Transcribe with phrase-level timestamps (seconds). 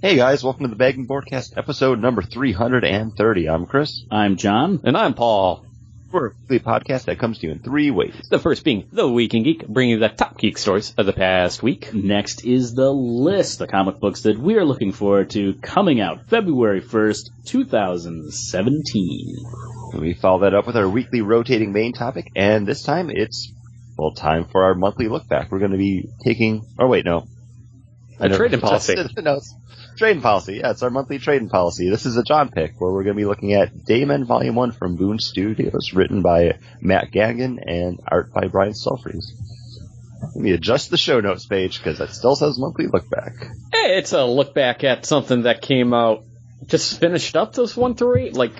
[0.00, 3.48] Hey guys, welcome to the Bagging Broadcast episode number 330.
[3.48, 4.04] I'm Chris.
[4.10, 4.80] I'm John.
[4.84, 5.66] And I'm Paul.
[6.12, 8.14] We're a weekly podcast that comes to you in three ways.
[8.30, 11.12] The first being The Week in Geek, bringing you the top geek stories of the
[11.12, 11.92] past week.
[11.92, 16.28] Next is the list, the comic books that we are looking forward to coming out
[16.28, 19.36] February 1st, 2017.
[19.98, 23.52] We follow that up with our weekly rotating main topic, and this time it's,
[23.98, 25.50] well, time for our monthly look back.
[25.50, 27.26] We're going to be taking, oh wait, no.
[28.20, 28.94] A trading policy.
[29.18, 29.40] no,
[29.98, 30.56] trading policy.
[30.56, 31.90] Yeah, it's our monthly trading policy.
[31.90, 34.54] This is a John pick where we're going to be looking at Day Men Volume
[34.54, 35.18] 1 from BOOM!
[35.18, 39.26] Studios, written by Matt Gagnon and art by Brian Stelfreeze.
[40.22, 43.34] Let me adjust the show notes page because it still says monthly look back.
[43.72, 46.24] Hey, it's a look back at something that came out,
[46.66, 48.34] just finished up this one through eight.
[48.34, 48.52] Like,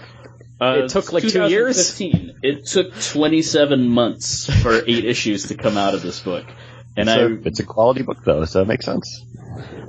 [0.60, 1.96] Uh, It took, like, two years?
[1.96, 2.40] 2015.
[2.42, 6.44] It took 27 months for eight issues to come out of this book.
[6.98, 9.24] And So it's a quality book though, so it makes sense.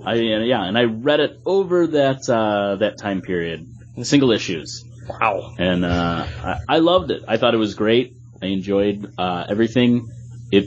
[0.05, 3.67] I, I, yeah, and I read it over that, uh, that time period.
[4.03, 4.85] Single issues.
[5.07, 5.53] wow.
[5.57, 7.23] and uh, I, I loved it.
[7.27, 8.13] I thought it was great.
[8.41, 10.07] I enjoyed uh, everything.
[10.51, 10.65] It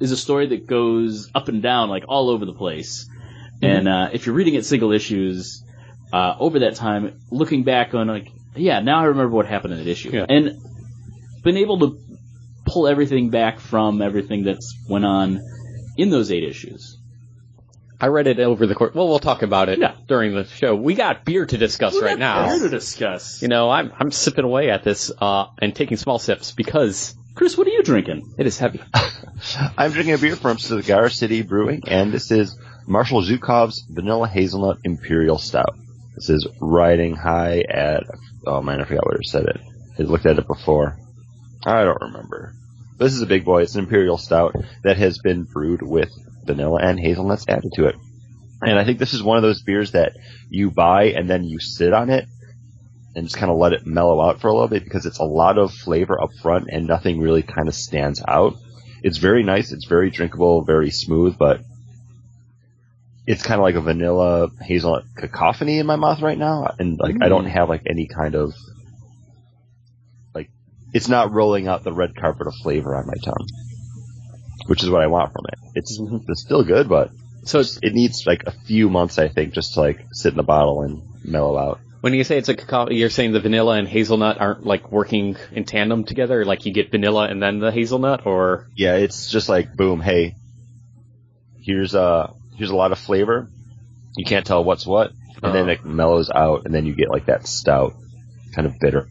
[0.00, 3.08] is a story that goes up and down, like all over the place.
[3.62, 5.62] And uh, if you're reading it single issues
[6.12, 9.78] uh, over that time, looking back on like, yeah, now I remember what happened in
[9.78, 10.26] that issue, Yeah.
[10.28, 10.58] and
[11.44, 11.98] been able to
[12.64, 15.40] pull everything back from everything that's went on
[15.96, 16.98] in those eight issues.
[18.00, 18.94] I read it over the course.
[18.94, 19.94] Well, we'll talk about it Yeah.
[20.08, 20.74] during the show.
[20.74, 22.46] We got beer to discuss right now.
[22.48, 23.40] Beer to discuss.
[23.42, 27.56] You know, I'm I'm sipping away at this uh, and taking small sips because Chris,
[27.56, 28.34] what are you drinking?
[28.38, 28.80] it is heavy.
[29.78, 34.78] I'm drinking a beer from Cigar City Brewing, and this is Marshal Zhukov's Vanilla Hazelnut
[34.84, 35.76] Imperial Stout.
[36.16, 38.02] This is riding high at,
[38.46, 39.60] oh man, I forgot where it said it.
[39.98, 40.98] I looked at it before.
[41.64, 42.54] I don't remember.
[42.98, 43.62] This is a big boy.
[43.62, 46.10] It's an Imperial Stout that has been brewed with
[46.44, 47.96] vanilla and hazelnuts added to it.
[48.62, 50.16] And I think this is one of those beers that
[50.48, 52.26] you buy and then you sit on it
[53.14, 55.24] and just kind of let it mellow out for a little bit because it's a
[55.24, 58.54] lot of flavor up front and nothing really kind of stands out.
[59.02, 59.72] It's very nice.
[59.72, 61.60] It's very drinkable, very smooth, but
[63.26, 66.72] it's kind of like a vanilla hazelnut cacophony in my mouth right now.
[66.78, 67.50] And like, I don't mm.
[67.50, 68.54] have like any kind of,
[70.92, 73.48] it's not rolling out the red carpet of flavor on my tongue,
[74.66, 75.58] which is what I want from it.
[75.74, 76.18] It's, mm-hmm.
[76.28, 77.10] it's still good, but
[77.44, 80.42] So it needs like a few months, I think, just to like sit in the
[80.42, 81.80] bottle and mellow out.
[82.02, 85.36] when you say it's a cacao, you're saying the vanilla and hazelnut aren't like working
[85.52, 86.44] in tandem together.
[86.44, 90.34] Like you get vanilla and then the hazelnut, or Yeah, it's just like boom, hey,
[91.60, 93.48] here's a here's a lot of flavor.
[94.16, 95.72] You can't tell what's what, and then Oh.
[95.72, 97.94] it mellows out, and then you get like that stout,
[98.54, 99.08] kind of bitter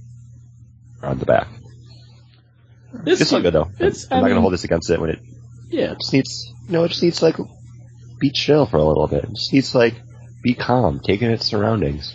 [1.02, 1.48] on the back.
[3.06, 3.70] It's still good though.
[3.80, 5.20] It's, I'm I not gonna hold this against it when it
[5.70, 7.38] Yeah, just needs, you know, it just needs to, like
[8.20, 9.24] be chill for a little bit.
[9.24, 9.96] It just needs to, like
[10.44, 12.14] be calm, take in its surroundings.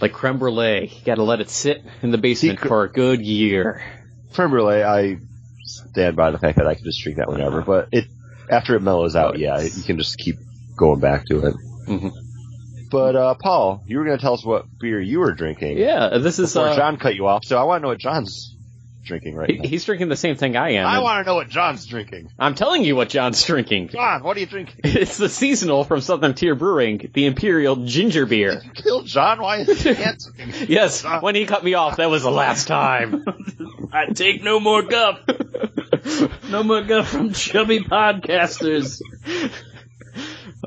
[0.00, 0.86] like creme brulee.
[0.86, 3.82] You gotta let it sit in the basement Secret- for a good year.
[4.32, 5.18] Creme brulee, I
[5.64, 8.04] stand by the fact that I can just drink that whenever, but it
[8.50, 10.36] after it mellows out, yeah, you can just keep
[10.76, 11.54] going back to it.
[11.86, 12.12] Mhm.
[12.90, 16.18] But uh, Paul, you were going to tell us what beer you were drinking Yeah,
[16.18, 16.52] this is.
[16.52, 17.44] before Uh, John cut you off.
[17.44, 18.53] So I want to know what John's
[19.04, 19.68] drinking right he- now.
[19.68, 20.86] he's drinking the same thing I am.
[20.86, 22.30] I want to know what John's drinking.
[22.38, 23.88] I'm telling you what John's drinking.
[23.88, 24.80] John, what are you drinking?
[24.84, 28.62] It's the seasonal from Southern Tier Brewing, the Imperial Ginger Beer.
[28.74, 29.40] Kill John?
[29.40, 30.52] Why is he answering?
[30.68, 33.24] Yes, when he cut me off, that was the last time.
[33.92, 35.20] I take no more guff.
[36.50, 39.00] no more guff from chubby podcasters.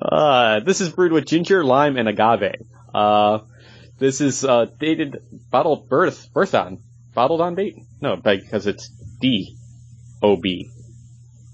[0.02, 2.54] Uh, this is brewed with ginger, lime, and agave.
[2.94, 3.40] Uh,
[4.00, 6.84] this is uh, dated, bottled birth, birth on,
[7.18, 7.76] bottled on date.
[8.00, 8.90] No, because it's
[9.20, 9.58] D
[10.22, 10.70] O B.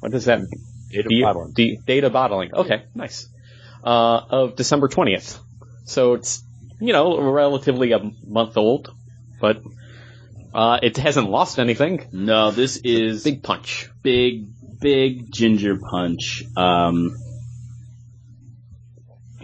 [0.01, 0.50] What does that mean?
[0.91, 1.51] Date of D- bottling.
[1.53, 2.53] D- data bottling.
[2.53, 3.28] Okay, nice.
[3.84, 5.40] Uh, of December twentieth.
[5.85, 6.44] So it's
[6.81, 8.94] you know relatively a month old,
[9.40, 9.62] but
[10.53, 12.07] uh, it hasn't lost anything.
[12.12, 13.90] No, this is Big punch.
[14.03, 14.47] big,
[14.81, 16.44] big ginger punch.
[16.57, 17.16] Um,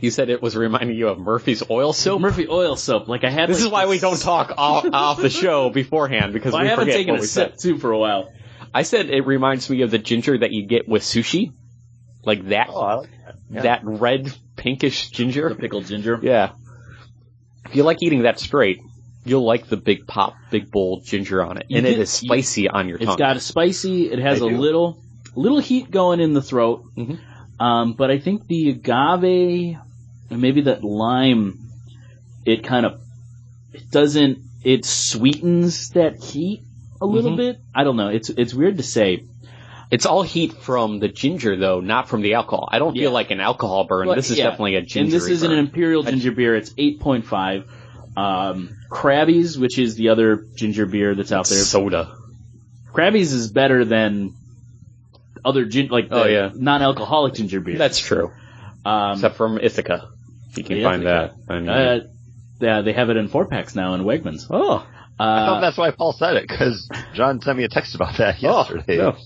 [0.02, 2.22] You said it was reminding you of Murphy's oil soap.
[2.22, 3.08] Murphy oil soap.
[3.08, 3.50] Like I had.
[3.50, 6.64] This like, is why we don't talk off, off the show beforehand because Well, I
[6.66, 7.60] we haven't forget taken what a sip said.
[7.60, 8.32] too for a while.
[8.74, 11.54] I said it reminds me of the ginger that you get with sushi,
[12.24, 13.36] like that Oh, I like that.
[13.52, 13.62] Yeah.
[13.64, 15.44] that red pinkish ginger.
[15.44, 15.62] The ginger.
[15.62, 16.20] pickled ginger.
[16.22, 16.52] Yeah.
[17.66, 18.80] If you like eating that straight,
[19.26, 22.10] you'll like the big pop, big bold ginger on it, You and it get- is
[22.12, 23.08] spicy on your tongue.
[23.10, 24.12] It's got a spicy.
[24.12, 24.58] It has I a do.
[24.58, 25.02] little,
[25.36, 26.84] little heat going in the throat.
[26.98, 27.20] Mhm.
[27.60, 29.78] Um, but I think the agave
[30.30, 31.60] and maybe that lime,
[32.46, 33.00] it kind of,
[33.74, 36.62] it doesn't, it sweetens that heat
[37.02, 37.38] a little Mhm.
[37.38, 37.60] bit.
[37.74, 38.10] I don't know.
[38.10, 39.24] It's it's weird to say.
[39.92, 42.70] It's all heat from the ginger, though, not from the alcohol.
[42.72, 43.04] I don't Yeah.
[43.04, 44.06] feel like an alcohol burn.
[44.08, 44.46] Well, this is yeah.
[44.46, 45.00] definitely a ginger.
[45.00, 46.56] And this is an imperial ginger beer.
[46.56, 47.64] It's 8.5.
[48.16, 51.58] Um, Crabbie's, which is the other ginger beer that's out there.
[51.60, 52.12] soda.
[52.94, 54.34] Crabbie's is better than
[55.44, 56.50] other gin, like the Oh, yeah.
[56.54, 57.78] non-alcoholic ginger beer.
[57.78, 58.32] That's true.
[58.86, 60.10] um, Except from Ithaca.
[60.52, 61.36] If you can Yeah, find Ithaca.
[61.48, 61.54] that.
[61.54, 62.00] I mean, uh,
[62.60, 64.48] yeah, they have it in four packs now in Wegmans.
[64.50, 64.86] oh.
[65.22, 68.18] I thought Uh, that's why Paul said it because John sent me a text about
[68.18, 69.00] that yesterday.
[69.02, 69.18] Oh, no.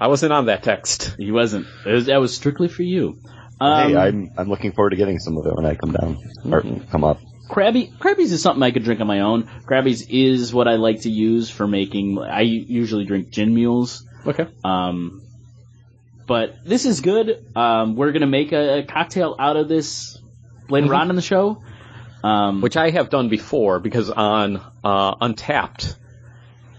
[0.00, 1.14] I wasn't on that text.
[1.18, 1.66] he wasn't.
[1.84, 3.18] It was, that was strictly for you.
[3.60, 6.18] Um, hey, I'm I'm looking forward to getting some of it when I come down
[6.50, 6.90] or Mhm.
[6.90, 7.18] come up.
[7.50, 9.48] Crabbie, Crabbie's is something I could drink on my own.
[9.66, 12.18] Crabbie's is what I like to use for making.
[12.18, 14.04] I usually drink gin mules.
[14.26, 14.46] Okay.
[14.64, 15.22] Um,
[16.26, 17.44] but this is good.
[17.54, 20.18] Um, we're gonna make a, a cocktail out of this
[20.68, 20.96] later Mhm.
[20.98, 21.62] on in the show.
[22.24, 25.94] Um, Which I have done before because on uh, Untappd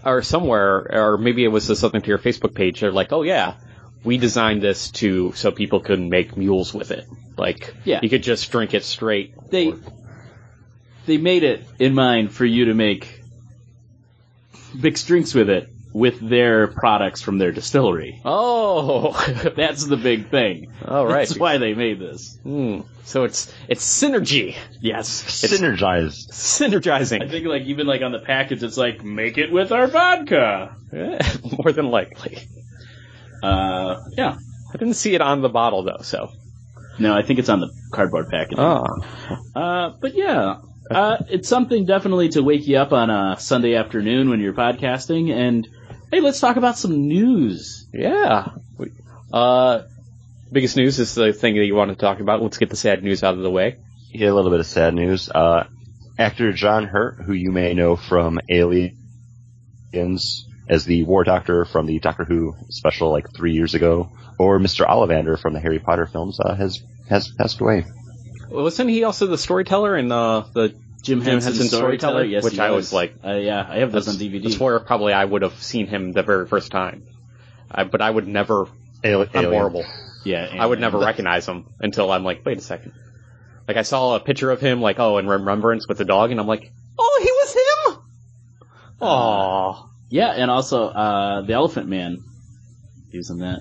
[0.04, 2.80] or somewhere, or maybe it was something to your Facebook page.
[2.80, 3.54] They're like, "Oh yeah,
[4.04, 7.06] we designed this to so people could make mules with it.
[7.36, 8.00] Like, Yeah.
[8.02, 9.72] you could just drink it straight." they
[11.06, 13.22] they made it in mind for you to make
[14.74, 18.20] mixed drinks with it with their products from their distillery.
[18.24, 19.12] Oh,
[19.56, 20.70] That's the big thing.
[20.84, 21.26] all right.
[21.26, 22.38] That's why they made this.
[22.42, 22.80] Hmm.
[23.04, 25.08] So it's it's synergy, Yes.
[25.24, 26.28] Synergized.
[26.30, 27.22] I synergizing.
[27.22, 30.76] I think like even like on the package it's like make it with our vodka.
[30.92, 32.38] More than likely.
[33.42, 34.36] Uh yeah.
[34.72, 36.30] I didn't see it on the bottle though, so.
[36.98, 38.58] No, I think it's on the cardboard packaging.
[38.60, 38.84] Oh.
[39.54, 40.56] Uh but yeah.
[40.90, 45.30] Uh it's something definitely to wake you up on a Sunday afternoon when you're podcasting
[45.32, 45.66] and
[46.10, 47.86] hey, let's talk about some news.
[47.92, 48.48] Yeah.
[49.32, 49.82] Uh,
[50.50, 52.42] biggest news is the thing that you want to talk about.
[52.42, 53.76] Let's get the sad news out of the way.
[54.10, 55.28] Here a little bit of sad news.
[55.28, 55.64] Uh,
[56.18, 58.94] actor John Hurt, who you may know from Aliens
[60.68, 64.86] as the War Doctor from the Doctor Who special like three years ago, or Mr.
[64.86, 67.84] Ollivander from the Harry Potter films, uh, has has passed away.
[68.50, 71.90] Wasn't he also the storyteller in uh, the Jim Henson, Henson storyteller,
[72.20, 72.24] Storyteller?
[72.24, 74.42] yes, Which he I was like- uh, yeah, I have those on DVD.
[74.42, 77.04] That's where probably I would have seen him the very first time.
[77.70, 78.66] I, but I would never.
[79.04, 79.84] Ali- I'm horrible.
[80.24, 82.92] yeah, I would never recognize him until I'm like, wait a second.
[83.68, 86.40] Like I saw a picture of him, like oh, in remembrance with the dog, and
[86.40, 88.02] I'm like, oh, he was him.
[89.00, 89.88] Aww.
[90.10, 92.18] Yeah, and also uh, the Elephant Man.
[93.10, 93.60] He was in that.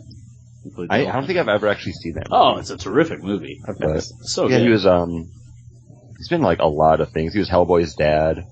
[0.63, 2.27] He played the I, I don't think I've ever actually seen that.
[2.31, 3.61] Oh, it's a terrific movie.
[3.79, 4.63] But- So yeah, good.
[4.65, 4.85] he was.
[4.85, 5.29] Um,
[6.17, 7.33] he's been like a lot of things.
[7.33, 8.45] He was Hellboy's dad.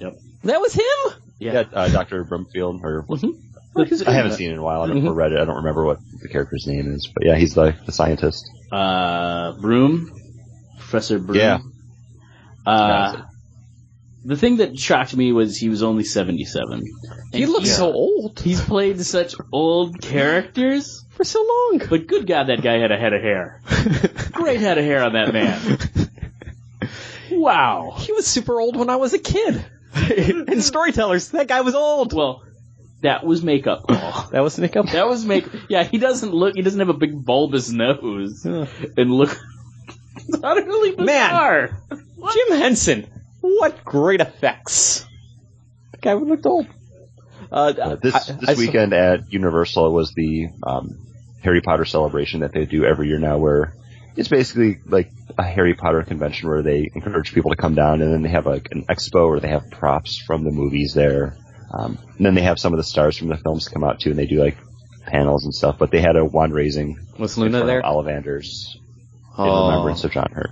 [0.00, 0.18] Yep.
[0.44, 1.20] That was him.
[1.38, 1.52] yeah.
[1.52, 2.82] Yeah, uh, Doctor Brumfield.
[2.82, 4.82] Or The- I haven't seen it in a while.
[4.82, 5.02] I Mhm.
[5.02, 5.38] never read it.
[5.38, 7.08] I don't remember what the character's name is.
[7.12, 8.48] But yeah, he's the the scientist.
[8.72, 10.10] uh, Broom,
[10.78, 11.38] Professor Broom.
[11.38, 11.58] Yeah.
[12.66, 13.22] Uh,
[14.24, 16.82] the thing that shocked me was he was only 77.
[17.32, 21.82] He looks he's- so old He's played such old characters, for so long.
[21.90, 23.60] but good God, that guy had a head of hair.
[24.32, 25.78] Great head of hair on that man.
[27.30, 27.94] Wow.
[27.98, 29.64] He was super old when I was a kid.
[29.94, 32.12] and storytellers, that guy was old.
[32.12, 32.42] Well,
[33.02, 34.28] that was makeup, Paul.
[34.32, 34.86] That was makeup.
[34.92, 35.46] That was make.
[35.68, 36.54] Yeah, he doesn't look.
[36.54, 39.36] He doesn't have a big bulbous nose, and look.
[40.42, 41.80] Utterly bizarre.
[41.90, 43.06] Jim Henson.
[43.40, 45.06] What great effects.
[45.92, 46.66] The guy looked old.
[47.50, 50.98] Uh, Uh, this I- this I saw- weekend at Universal was the um,
[51.42, 53.74] Harry Potter celebration that they do every year now, where
[54.16, 58.12] it's basically like a Harry Potter convention where they encourage people to come down, and
[58.12, 61.36] then they have like an expo where they have props from the movies there,
[61.72, 64.10] um, and then they have some of the stars from the films come out too,
[64.10, 64.56] and they do like
[65.06, 65.76] panels and stuff.
[65.78, 67.82] But they had a wand raising was in Luna there?
[67.82, 68.80] Ollivanders in
[69.44, 69.68] Oh.
[69.68, 70.50] remembrance of John Hurt.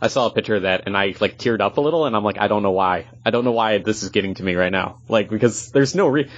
[0.00, 2.22] I saw a picture of that and I like teared up a little and I'm
[2.22, 3.06] like, I don't know why.
[3.26, 5.00] I don't know why this is getting to me right now.
[5.08, 6.30] Like, because there's no re,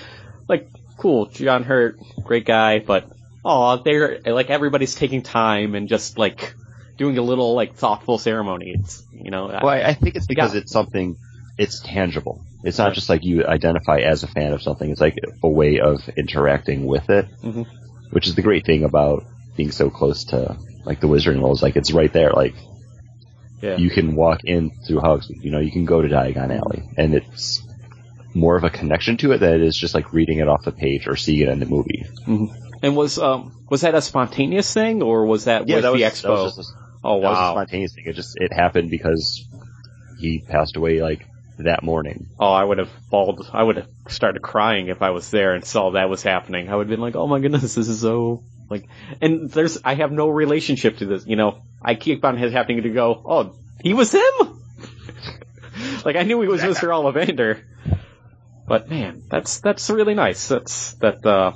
[0.49, 3.11] like, cool, John Hurt, great guy, but,
[3.45, 6.55] oh, they're, like, everybody's taking time and just, like,
[6.97, 8.75] doing a little, like, thoughtful ceremony.
[8.79, 10.61] It's, you know, I- Well, I I think it's because Yeah.
[10.61, 11.17] it's something,
[11.59, 12.43] it's tangible.
[12.63, 14.91] It's not just like you identify as a fan of something.
[14.91, 17.67] It's like a way of interacting with it, Mhm.
[18.11, 19.25] which is the great thing about
[19.57, 21.57] being so close to like the Wizarding World.
[21.57, 22.33] Is like it's right there.
[22.33, 22.55] Like
[23.63, 23.77] yeah.
[23.79, 25.43] you can walk in through Hogsmeade.
[25.43, 27.63] You know, you can go to Diagon Alley, and it's
[28.35, 30.73] more of a connection to it than it is just like reading it off the
[30.73, 32.05] page or seeing it in the movie.
[32.83, 36.07] And was, um, was that a spontaneous thing or was that with that was, the
[36.07, 36.45] expo?
[36.45, 36.63] was a,
[37.05, 37.53] oh, that was a wow.
[37.55, 38.05] spontaneous thing.
[38.07, 39.47] It just it happened because
[40.19, 41.27] he passed away like
[41.59, 42.29] that morning.
[42.39, 43.49] Oh, I would have bawled.
[43.53, 46.69] I would have started crying if I was there and saw that was happening.
[46.69, 48.89] I would have been like, "Oh my goodness, this is so like."
[49.21, 51.27] And there's, I have no relationship to this.
[51.27, 53.23] You know, I keep on his having to go.
[53.25, 54.63] Oh, he was him.
[56.05, 56.89] like I knew he was Mr.
[56.89, 57.63] Ollivander.
[58.67, 60.49] But man, that's that's really nice.
[60.49, 61.25] That's that.
[61.25, 61.53] uh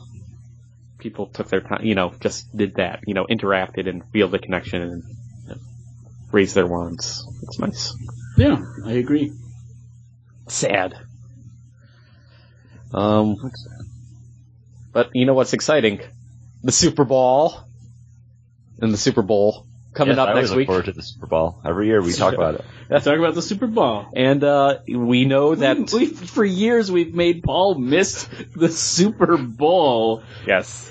[1.05, 4.39] people took their time, you know, just did that, you know, interacted and feel the
[4.39, 5.03] connection and
[6.33, 7.23] raised their wands.
[7.43, 7.95] It's nice.
[8.39, 9.31] Yeah, I agree.
[10.49, 10.95] Sad.
[12.95, 13.37] Um,
[14.95, 16.01] but you know what's exciting?
[16.63, 17.55] The Super Bowl.
[18.81, 20.67] And the Super Bowl coming Yes, up I next look week.
[20.67, 21.61] forward to the Super Bowl.
[21.65, 22.65] Every year we talk about it.
[22.91, 24.07] Let's talk about the Super Bowl.
[24.17, 30.23] And, uh, we know that, we, for years we've made Paul miss the Super Bowl,
[30.47, 30.91] yes.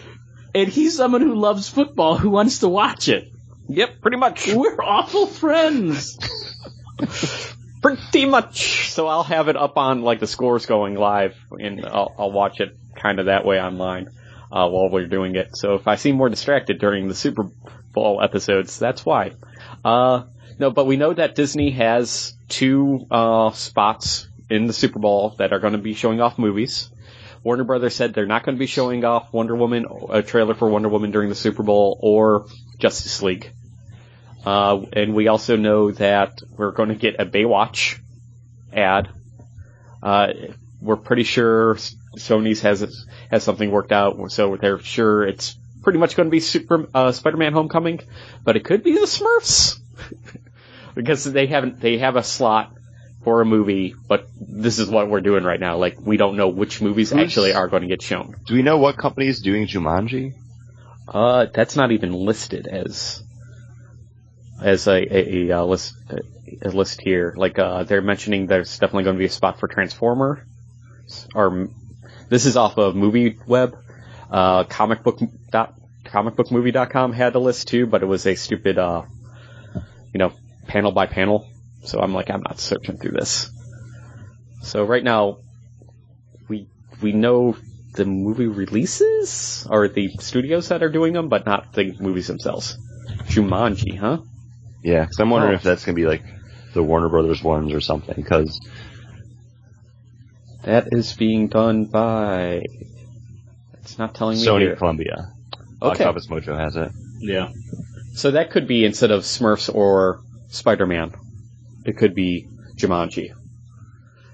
[0.53, 3.31] And he's someone who loves football who wants to watch it.
[3.67, 4.47] Yep, pretty much.
[4.47, 6.17] We're awful friends.
[7.81, 8.91] Pretty much.
[8.91, 12.61] So I'll have it up on like the scores going live, and I'll, I'll watch
[12.61, 14.07] it kind of that way online
[14.51, 15.57] uh, while we're doing it.
[15.57, 17.49] So if I seem more distracted during the Super
[17.91, 19.33] Bowl episodes, that's why.
[19.83, 20.23] Uh,
[20.59, 25.51] no, but we know that Disney has two uh, spots in the Super Bowl that
[25.51, 26.89] are going to be showing off movies.
[27.43, 30.69] Warner Brothers said they're not going to be showing off Wonder Woman, a trailer for
[30.69, 32.47] Wonder Woman during the Super Bowl, or
[32.79, 33.51] Justice League.
[34.45, 37.99] Uh, and we also know that we're going to get a Baywatch
[38.71, 39.09] ad.
[40.01, 40.27] Uh,
[40.81, 41.75] we're pretty sure
[42.17, 46.41] Sony's has has something worked out, so they're sure it's pretty much going to be
[46.41, 48.01] Super uh, Spider-Man: Homecoming,
[48.43, 49.79] but it could be the Smurfs
[50.95, 52.73] because they haven't they have a slot
[53.23, 55.77] for a movie, but this is what we're doing right now.
[55.77, 58.35] Like we don't know which movies Who's- actually are going to get shown.
[58.45, 60.33] Do we know what company is doing Jumanji?
[61.07, 63.23] Uh, that's not even listed as
[64.61, 65.93] as a, a, a, uh, list
[66.61, 67.33] a list here.
[67.35, 70.45] Like uh, they're mentioning there's definitely going to be a spot for Transformer.
[71.35, 71.69] Or
[72.29, 73.75] this is off of Movie Web.
[74.31, 75.19] Uh, comic book
[75.51, 75.75] dot
[76.05, 79.03] comicbookmovie.com had a list too, but it was a stupid uh,
[80.13, 80.31] you know
[80.67, 81.47] panel by panel.
[81.83, 83.49] So I'm like I'm not searching through this.
[84.61, 85.37] So right now
[86.47, 86.67] we
[87.01, 87.55] we know
[87.93, 92.77] the movie releases or the studios that are doing them, but not the movies themselves.
[93.27, 94.19] Jumanji, huh?
[94.83, 95.55] Yeah, because I'm wondering Oh.
[95.57, 96.23] if that's going to be like
[96.73, 98.15] the Warner Brothers ones or something.
[98.15, 98.59] Because
[100.63, 102.63] That is being done by.
[103.81, 104.69] It's not telling me Sony here.
[104.71, 105.31] and Columbia.
[105.81, 105.89] Okay.
[105.89, 106.91] Box Office Mojo has it.
[107.19, 107.49] Yeah.
[108.13, 111.13] So that could be instead of Smurfs or Spider-Man,
[111.85, 113.33] it could be Jumanji.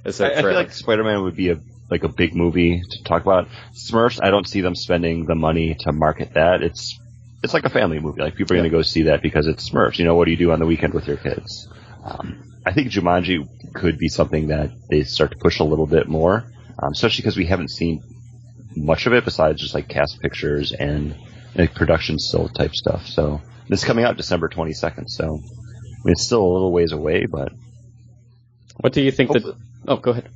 [0.05, 3.23] As I, I feel like Spider-Man would be a like a big movie to talk
[3.23, 3.47] about.
[3.73, 6.61] Smurfs, I don't see them spending the money to market that.
[6.61, 6.99] It's
[7.43, 8.21] it's like a family movie.
[8.21, 9.97] Like people are going to go see that because it's Smurfs.
[9.97, 11.67] You know, what do you do on the weekend with your kids?
[12.03, 16.07] Um, I think Jumanji could be something that they start to push a little bit
[16.07, 16.45] more,
[16.81, 18.01] um, especially because we haven't seen
[18.75, 21.15] much of it besides just like cast pictures and
[21.55, 23.07] like production still type stuff.
[23.07, 25.05] So this is coming out December 22nd.
[25.07, 25.39] So
[26.05, 27.51] mean, it's still a little ways away, but
[28.77, 29.55] what do you think that?
[29.87, 30.29] Oh, go ahead.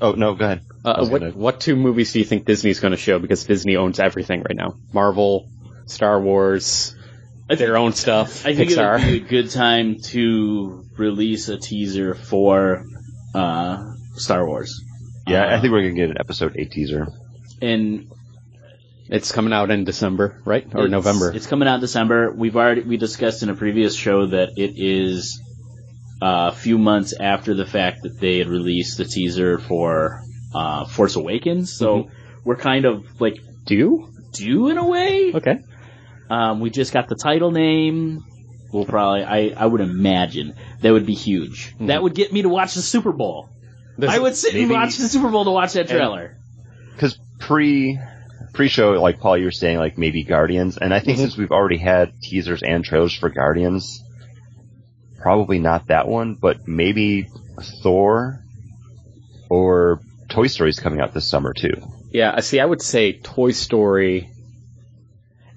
[0.00, 0.62] oh no, go ahead.
[0.84, 3.18] Uh, what gonna- what two movies do you think Disney's going to show?
[3.18, 5.48] Because Disney owns everything right now: Marvel,
[5.86, 6.94] Star Wars,
[7.50, 8.98] I their own stuff, I think Pixar.
[8.98, 12.84] it would be a good time to release a teaser for
[13.34, 14.82] uh, Star Wars.
[15.26, 17.06] Yeah, Uh, I think we're gonna get an episode eight teaser.
[17.60, 18.10] and
[19.10, 20.64] It's coming out in December, right?
[20.74, 21.32] Or It's- November.
[21.34, 22.32] It's coming out in December.
[22.32, 25.40] We've already we discussed in a previous show that it is
[26.22, 30.22] uh, a few months after the fact that they had released the teaser for
[30.54, 31.72] uh, Force Awakens.
[31.76, 32.14] So Mm-hmm.
[32.44, 33.34] we're kind of like
[33.66, 34.08] Do?
[34.32, 35.32] due in a way.
[35.34, 35.58] Okay.
[36.30, 38.22] Um, we just got the title name.
[38.72, 41.72] We'll probably I, I would imagine that would be huge.
[41.74, 41.86] Mm-hmm.
[41.86, 43.48] That would get me to watch the Super Bowl.
[44.06, 46.36] I would sit and watch the Super Bowl to watch that trailer.
[46.92, 47.98] Because pre
[48.52, 51.22] pre show, like Paul, you were saying, like maybe Guardians, and I think Mhm.
[51.22, 54.02] since we've already had teasers and trailers for Guardians,
[55.18, 57.28] probably not that one, but maybe
[57.82, 58.42] Thor
[59.48, 61.74] or Toy Story's coming out this summer too.
[62.12, 62.60] Yeah, I see.
[62.60, 64.30] I would say Toy Story,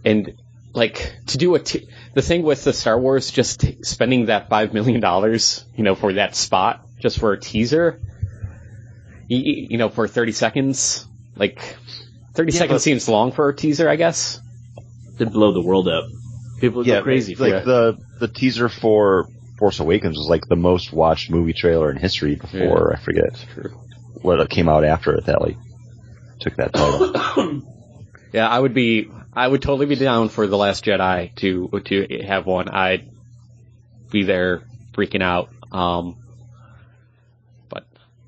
[0.06, 0.34] and
[0.74, 4.50] like to do a t- the thing with the Star Wars, just t- spending that
[4.50, 8.00] five million dollars, you know, for that spot, just for a teaser,
[9.28, 11.78] you know, for thirty seconds, like
[12.34, 14.40] thirty Yeah, seconds seems long for a teaser, I guess.
[15.20, 16.06] To blow the world up.
[16.60, 17.66] People would go crazy like it.
[17.66, 19.28] the the teaser for
[19.60, 23.46] Force Awakens was like the most watched movie trailer in history before I forget
[24.22, 25.58] what came out after it that like
[26.40, 27.62] took that title.
[28.34, 29.12] Yeah, I would be.
[29.32, 32.68] I would totally be down for the Last Jedi to to have one.
[32.68, 33.08] I'd
[34.10, 34.64] be there
[34.94, 35.50] freaking out.
[35.72, 36.23] Um, but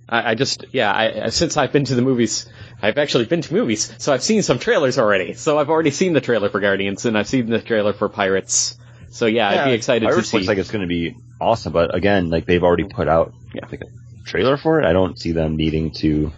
[0.07, 0.93] I, I just yeah.
[0.93, 2.47] I since I've been to the movies,
[2.81, 5.33] I've actually been to movies, so I've seen some trailers already.
[5.33, 8.77] So I've already seen the trailer for Guardians, and I've seen the trailer for Pirates.
[9.09, 10.37] So yeah, I'd be excited Pirates to see.
[10.37, 13.65] looks like it's going to be awesome, but again, like they've already put out Yeah.
[13.71, 14.85] like a trailer for it.
[14.85, 16.31] I don't see them needing to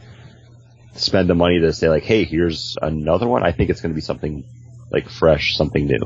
[0.94, 3.44] spend the money to say like, hey, here's another one.
[3.44, 4.44] I think it's going to be something
[4.92, 6.00] like fresh, something new.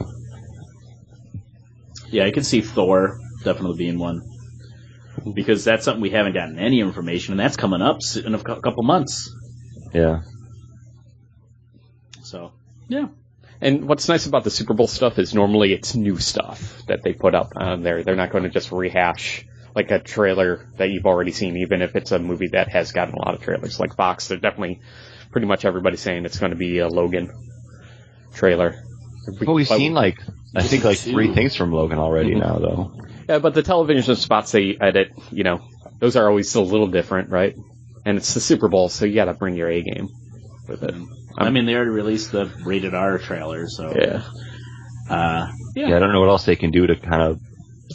[2.10, 4.22] Yeah, I can see Thor definitely being one
[5.34, 8.62] because that's something we haven't gotten any information, and that's coming up in a cou-
[8.62, 9.34] couple months.
[9.94, 10.22] Yeah.
[12.24, 12.52] So
[12.88, 13.08] yeah,
[13.62, 17.14] And what's nice about the Super Bowl stuff is normally it's new stuff that they
[17.14, 18.04] put up on there.
[18.04, 21.96] They're not going to just rehash like a trailer that you've already seen, even if
[21.96, 23.80] it's a movie that has gotten a lot of trailers.
[23.80, 24.82] Like Fox, they're definitely
[25.32, 27.32] pretty much everybody's saying it's going to be a Logan
[28.34, 28.76] trailer.
[29.40, 30.18] But we've But- seen like
[30.56, 31.12] I think like Two.
[31.12, 32.40] three things from Logan already Mhm.
[32.40, 32.92] now though.
[33.28, 35.62] Yeah, but the television spots they edit, you know,
[36.00, 37.56] those are always a little different, right?
[38.06, 40.10] And it's the Super Bowl, so you got to bring your A game
[40.68, 40.96] with it.
[41.38, 44.24] I mean they already released the rated R trailer, so Yeah.
[45.10, 47.40] uh, yeah, Yeah, I don't know what else they can do to kind of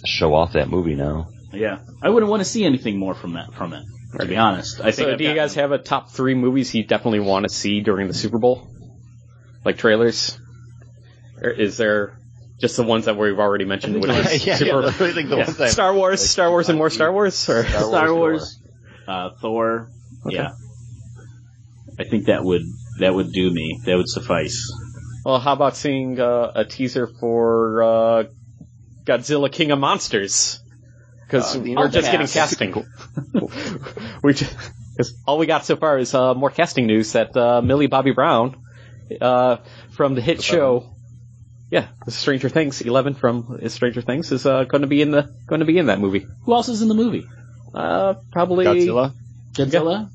[0.06, 1.28] show off that movie now.
[1.52, 1.78] yeah.
[2.02, 3.84] I wouldn't want to see anything more from that from it.
[4.20, 4.94] To be honest, I think.
[5.08, 7.50] So, I've do you gotten- guys have a top three movies you definitely want to
[7.52, 8.66] see during the Super Bowl?
[9.64, 10.38] Like trailers?
[11.42, 12.16] Or is there
[12.58, 14.00] just the ones that we've already mentioned?
[14.00, 15.44] Which is yeah, Super yeah, I think the Yeah.
[15.44, 17.48] ones that Star Wars, Star Wars, and more Star Wars?
[17.48, 17.64] Or?
[17.64, 18.62] Star Star Wars, Wars,
[19.08, 19.90] uh, Thor.
[20.26, 20.36] Okay.
[20.36, 20.52] Yeah,
[21.98, 22.62] I think that would
[22.98, 23.80] that would do me.
[23.84, 24.72] That would suffice.
[25.24, 28.24] Well, how about seeing uh, a teaser for uh,
[29.04, 30.60] Godzilla King of Monsters?
[31.26, 32.58] Because Uh, we're just getting Intercast.
[32.58, 32.86] casting.
[34.22, 34.54] we just,
[34.96, 38.12] 'cause all we got so far is uh, more casting news that uh, Millie Bobby
[38.12, 38.56] Brown
[39.20, 39.56] uh,
[39.90, 40.94] from the hit show,
[41.70, 45.60] yeah, Stranger Things, Eleven from Stranger Things is uh, going to be in the going
[45.60, 46.26] to be in that movie.
[46.44, 47.26] Who else is in the movie?
[47.74, 49.12] Uh, probably Godzilla.
[49.52, 50.08] Godzilla.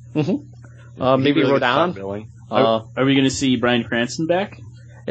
[1.00, 1.93] Uh, maybe really Rodan.
[1.96, 2.24] top.
[2.51, 4.60] Uh, Are we going to see Bryan Cranston back?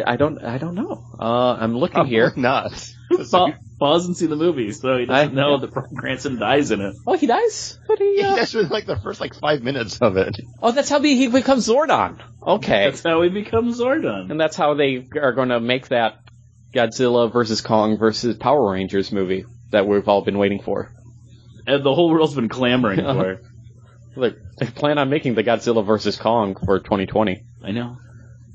[0.07, 1.05] I don't I don't know.
[1.19, 2.31] Uh, I'm looking here.
[2.31, 2.93] Probably not.
[3.31, 5.61] Paul, Paul hasn't seen the movie, so he doesn't I- know yeah.
[5.63, 6.95] that Bryan Cranston dies in it.
[7.07, 7.79] Oh, he dies.
[7.89, 8.17] But he.
[8.17, 10.39] He Uh, that's been like the first like five minutes of it.
[10.63, 12.21] oh, that's how he he becomes Zordon.
[12.47, 12.85] Okay.
[12.85, 14.31] That's how he becomes Zordon.
[14.31, 16.20] And that's how they are going to make that
[16.75, 20.91] Godzilla versus Kong versus Power Rangers movie that we've all been waiting for.
[21.67, 23.31] And the whole world's been clamoring for.
[23.33, 23.45] it.
[24.17, 27.43] Like, they plan on making the Godzilla versus Kong for 2020.
[27.65, 27.97] I know.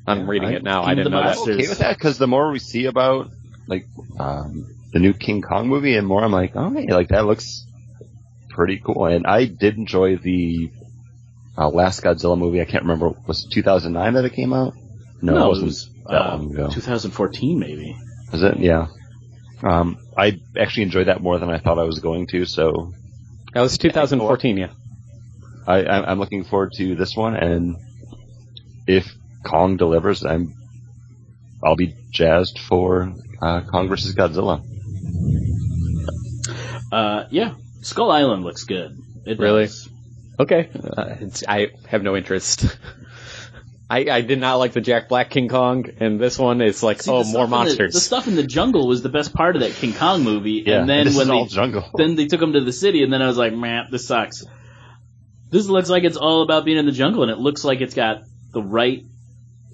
[0.07, 0.81] I'm reading it now.
[0.81, 1.37] King I didn't know that.
[1.37, 3.31] I'm okay with that because the more we see about
[3.67, 3.87] like
[4.19, 7.65] um, the new King Kong movie, and more I'm like, oh, hey, like that looks
[8.49, 9.05] pretty cool.
[9.05, 10.69] And I did enjoy the
[11.57, 12.61] uh, last Godzilla movie.
[12.61, 14.75] I can't remember was it 2009 that it came out.
[15.23, 16.69] No, No, it it wasn't was, that uh, long ago.
[16.71, 17.95] 2014, maybe.
[18.31, 18.59] Was it?
[18.59, 18.87] Yeah.
[19.63, 22.45] Um, I actually enjoyed that more than I thought I was going to.
[22.45, 22.93] So
[23.53, 24.67] That was 2014, yeah.
[25.67, 27.75] I, I, I'm looking forward to this one, and
[28.87, 29.11] if
[29.43, 30.53] Kong delivers, I'm
[31.63, 34.61] I'll be jazzed for uh, Kong versus Godzilla.
[36.91, 37.55] Uh, yeah.
[37.81, 38.97] Skull Island looks good.
[39.25, 39.63] It Really?
[39.65, 39.89] does.
[40.39, 40.69] Okay.
[40.75, 42.65] Uh, it's, I have no interest.
[43.87, 47.03] I, I did not like the Jack Black King Kong, and this one is like,
[47.03, 47.93] See, oh, more in the- monsters.
[47.93, 50.79] The, stuff in the jungle was the best part of that King Kong movie, Yeah,
[50.79, 51.83] and then when they all jungle.
[51.95, 54.43] then they took him to the city, and then I was like, man, this sucks.
[55.51, 57.93] This looks like it's all about being in the jungle, and it looks like it's
[57.93, 59.03] got the right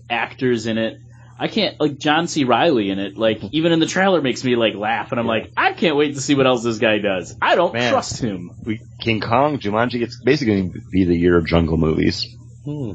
[0.10, 0.98] actors in it.
[1.40, 2.44] I can't like John C.
[2.44, 3.18] Reilly in it.
[3.18, 6.16] Like even in the trailer makes me like laugh, and I'm like, I can't wait
[6.16, 7.36] to see what else this guy does.
[7.42, 7.92] I don't Man.
[7.92, 8.52] trust him.
[8.66, 12.28] we, King Kong, Jumanji, it's basically going to be the year of jungle movies.
[12.66, 12.92] Hmm.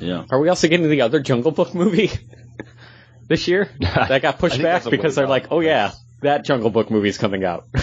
[0.00, 0.24] Yeah.
[0.30, 2.10] Are we also getting the other Jungle Book movie
[3.28, 3.70] this year?
[3.80, 7.44] That got pushed back because they're like, oh yeah, that Jungle Book movie is coming
[7.44, 7.66] out.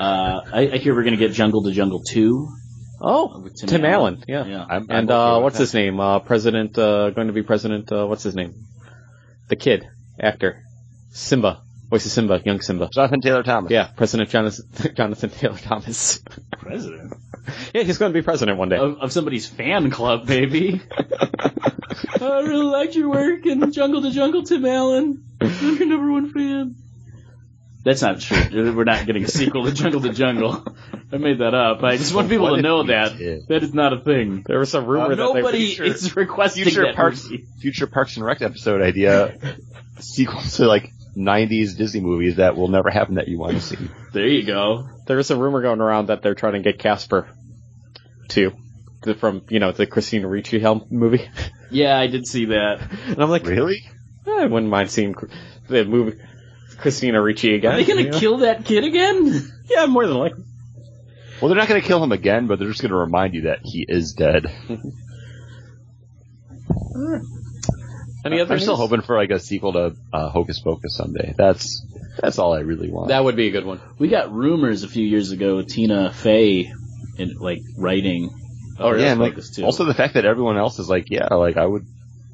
[0.00, 2.48] Uh, I, I hear we're gonna get Jungle to Jungle two.
[3.00, 4.44] oh, with Tim, Allen, yeah.
[4.44, 4.64] Yeah.
[4.68, 5.62] I'm, I'm And okay uh, what's that.
[5.64, 6.00] his name?
[6.00, 8.52] Uh, President, uh, going to be President, uh, what's his name?
[9.48, 9.86] The kid,
[10.18, 10.64] actor.
[11.10, 11.62] Simba.
[11.92, 12.88] Voice of Simba, young Simba.
[12.90, 13.70] Jonathan Taylor Thomas.
[13.70, 16.22] Yeah, President Jonathan, Jonathan Taylor Thomas.
[16.52, 17.12] President
[17.74, 18.76] yeah, he's going to be president one day.
[18.76, 20.80] of, of somebody's fan club, baby.
[22.20, 25.22] I really liked your work in Jungle to Jungle, Tim Allen.
[25.40, 26.76] I'm your number one fan.
[27.84, 28.74] That's not true.
[28.74, 30.64] We're not getting a sequel to Jungle to Jungle.
[31.12, 31.82] I made that up.
[31.82, 33.18] I just want people What to know that.
[33.18, 33.48] did?
[33.48, 34.44] That is not a thing.
[34.46, 37.44] There was a rumor Uh, that Nobody future- is requesting Future that Parks, movie.
[37.60, 39.36] future Parks and Rec episode idea,
[39.98, 43.76] sequel to like 90s Disney movies that will never happen that you want to see.
[44.12, 44.88] There you go.
[45.06, 47.28] There is a rumor going around that they're trying to get Casper
[48.28, 48.52] too.
[49.02, 51.28] The- From, you know, the Christina Ricci helm movie.
[51.74, 52.86] Yeah, I did see that.
[53.06, 53.82] And I'm like, Really?
[54.26, 55.14] I wouldn't mind seeing
[55.68, 56.18] the movie
[56.76, 57.72] Christina Ricci again.
[57.72, 59.40] Are they gonna kill that kid again?
[59.70, 60.44] Yeah, more than likely.
[61.40, 63.42] Well, they're not going to kill him again, but they're just going to remind you
[63.42, 64.52] that he is dead.
[68.24, 71.34] Any other I'm still hoping for like a sequel to uh, Hocus Pocus someday.
[71.36, 71.84] That's
[72.20, 73.08] that's all I really want.
[73.08, 73.80] That would be a good one.
[73.98, 76.72] We got rumors a few years ago with Tina Fey
[77.18, 78.30] in like writing.
[78.78, 79.64] Oh, yeah, and like, too.
[79.64, 81.86] also the fact that everyone else is like, yeah, like I would,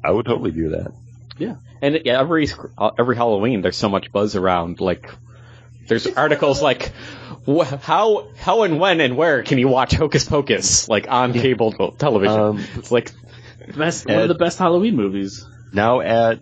[0.03, 0.93] I would totally do that.
[1.37, 1.55] Yeah.
[1.81, 2.47] And yeah, every
[2.77, 4.79] uh, every Halloween, there's so much buzz around.
[4.79, 5.09] Like,
[5.87, 6.91] there's articles like,
[7.47, 12.39] how how and when and where can you watch Hocus Pocus like on cable television?
[12.39, 13.11] Um, it's like,
[13.75, 15.45] Best, one of the best Halloween movies.
[15.73, 16.39] Now at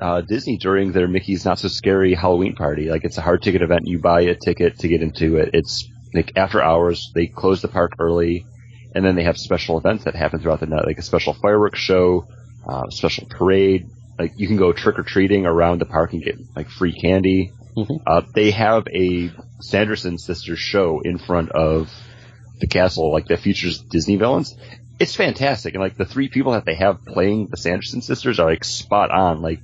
[0.00, 2.90] uh, Disney during their Mickey's Not So Scary Halloween party.
[2.90, 3.82] Like it's a hard ticket event.
[3.86, 5.50] You buy a ticket to get into it.
[5.52, 7.10] It's like after hours.
[7.14, 8.46] They close the park early,
[8.94, 11.78] and then they have special events that happen throughout the night, like a special fireworks
[11.78, 12.26] show,
[12.66, 13.86] uh, special parade.
[14.18, 17.52] Like you can go trick or treating around the park and get like free candy.
[17.76, 18.00] Mhm.
[18.06, 21.90] Uh, they have a Sanderson sisters show in front of
[22.60, 24.54] the castle, like that features Disney villains.
[25.00, 28.44] It's fantastic, and like the three people that they have playing the Sanderson sisters are
[28.48, 29.40] like spot on.
[29.40, 29.60] Like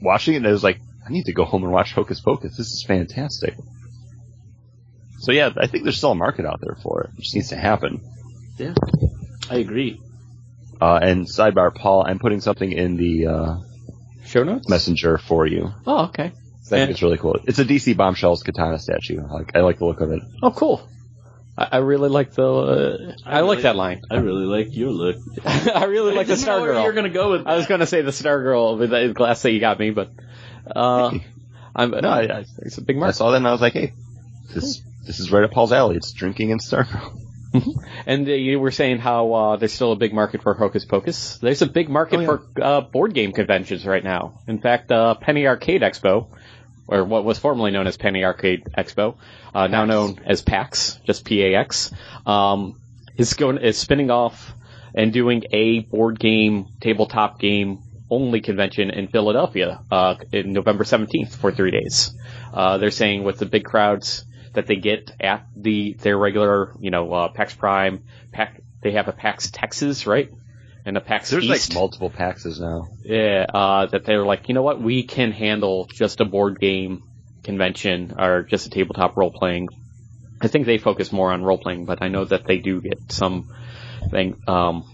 [0.00, 2.56] watching it, I was like, I need to go home and watch Hocus Pocus.
[2.56, 3.54] This is fantastic.
[5.18, 7.10] So yeah, I think there's still a market out there for it.
[7.18, 8.00] It just needs to happen.
[8.58, 8.74] Yeah.
[9.50, 10.00] I agree.
[10.80, 13.56] Uh, and sidebar, Paul, I'm putting something in the uh,
[14.24, 14.68] show notes.
[14.68, 15.72] messenger for you.
[15.86, 16.24] Oh, okay.
[16.24, 17.38] I think And- it's really cool.
[17.44, 19.20] It's a DC Bombshells katana statue.
[19.30, 20.22] Like I like the look of it.
[20.42, 20.86] Oh, cool.
[21.58, 22.46] I, I really like the.
[22.46, 24.02] Uh, I, I like really- that line.
[24.10, 25.16] I really like your look.
[25.44, 26.82] I really like the didn't Star know where Girl.
[26.84, 27.46] You're gonna go with.
[27.46, 29.90] I was going to say the Star Girl with the glass that you got me,
[29.90, 30.10] but
[30.74, 31.12] uh,
[31.76, 33.08] I'm No, I, I, it's a big market.
[33.10, 33.92] I saw that and I was like, hey,
[34.54, 35.96] this this is right up Paul's alley.
[35.96, 37.20] It's drinking and Stargirl.
[38.04, 41.38] And uh, you were saying how uh, there's still a big market for Hocus Pocus.
[41.38, 42.26] There's a big market Oh, yeah.
[42.26, 44.40] for uh, board game conventions right now.
[44.46, 46.28] In fact, uh, Penny Arcade Expo,
[46.88, 49.16] or what was formerly known as Penny Arcade Expo,
[49.54, 51.92] uh, now known as PAX, just PAX,
[52.26, 52.80] um,
[53.16, 54.54] is going is spinning off
[54.94, 61.34] and doing a board game, tabletop game only convention in Philadelphia uh, in November 17th
[61.34, 62.14] for three days.
[62.52, 66.90] Uh, they're saying with the big crowds that they get at the their regular, you
[66.90, 70.30] know, uh, PAX Prime, PAX, they have a PAX Texas, right?
[70.86, 71.70] And a PAX There's East.
[71.70, 72.86] like multiple Paxes now.
[73.02, 76.60] Yeah, uh, that they were like, you know what, we can handle just a board
[76.60, 77.02] game
[77.42, 79.68] convention or just a tabletop role playing.
[80.40, 83.10] I think they focus more on role playing, but I know that they do get
[83.10, 83.52] some
[84.12, 84.84] thing, um,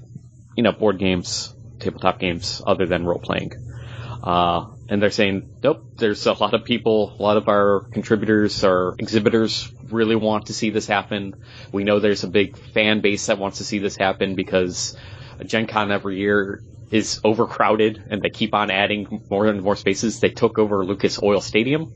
[0.57, 3.52] you know, board games, tabletop games other than role playing.
[4.22, 8.64] Uh, and they're saying, nope, there's a lot of people, a lot of our contributors
[8.64, 11.35] or exhibitors really want to see this happen.
[11.70, 14.96] We know there's a big fan base that wants to see this happen because
[15.47, 20.21] Gen Con every year is overcrowded and they keep on adding more and more spaces.
[20.21, 21.87] They took over Lucas Oil Stadium,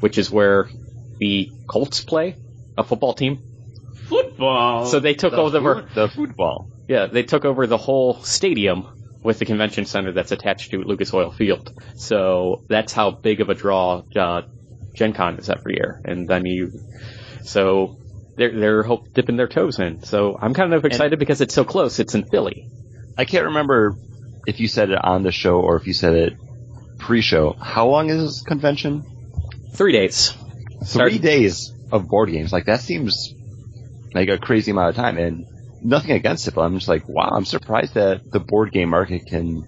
[0.00, 0.68] which is where
[1.18, 2.36] the Colts play,
[2.76, 3.38] a football team.
[4.08, 4.86] football.
[4.86, 6.68] So they took The over, food- the football.
[6.88, 8.86] yeah, they took over the whole stadium
[9.22, 11.72] with the convention center that's attached to Lucas Oil Field.
[11.96, 14.42] So that's how big of a draw uh,
[14.94, 16.00] Gen Con is every year.
[16.04, 16.70] And then you,
[17.42, 17.98] so
[18.38, 20.02] they're they're hope dipping their toes in.
[20.04, 21.98] So I'm kind of excited because it's so close.
[21.98, 22.68] It's in Philly.
[23.16, 23.96] I can't remember
[24.46, 26.36] if you said it on the show or if you said it
[26.98, 27.52] pre-show.
[27.52, 29.04] How long is this convention?
[29.74, 30.30] Three days.
[30.30, 32.52] Three Start- days of board games.
[32.52, 33.34] Like that seems
[34.14, 35.44] like a crazy amount of time, and
[35.82, 39.26] nothing against it, but I'm just like, wow, I'm surprised that the board game market
[39.26, 39.64] can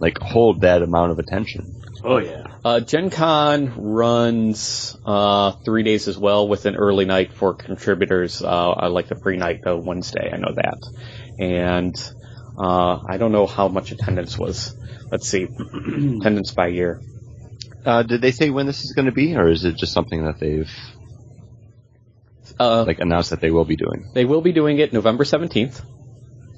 [0.00, 1.75] like hold that amount of attention.
[2.06, 2.46] Oh yeah.
[2.64, 8.42] Uh, Gen Con runs uh, three days as well with an early night for contributors.
[8.42, 10.30] Uh, I like the pre night though Wednesday.
[10.32, 10.78] I know that,
[11.38, 11.94] and
[12.58, 14.74] uh, I don't know how much attendance was.
[15.10, 15.44] Let's see,
[16.20, 17.00] attendance by year.
[17.84, 20.24] Uh, did they say when this is going to be, or is it just something
[20.24, 20.70] that they've
[22.58, 24.10] Uh, like announced that they will be doing?
[24.14, 25.80] they will be doing it November seventeenth,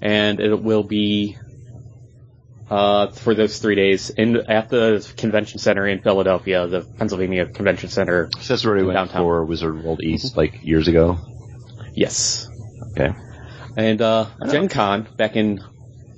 [0.00, 1.36] and it will be
[2.70, 7.88] uh, for those three days in at the convention center in Philadelphia, the Pennsylvania Convention
[7.88, 8.28] Center.
[8.40, 9.22] So that's where we went Downtown.
[9.22, 11.18] for Wizard World East like years ago.
[11.94, 12.48] Yes,
[12.92, 13.12] Okay.
[13.76, 15.60] And uh, Gen Con back in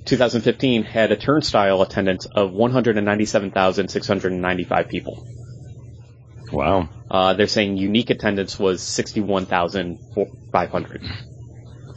[0.05, 5.27] 2015 had a turnstile attendance of 197,695 people.
[6.51, 6.89] Wow.
[7.09, 11.03] Uh, they're saying unique attendance was 61,500.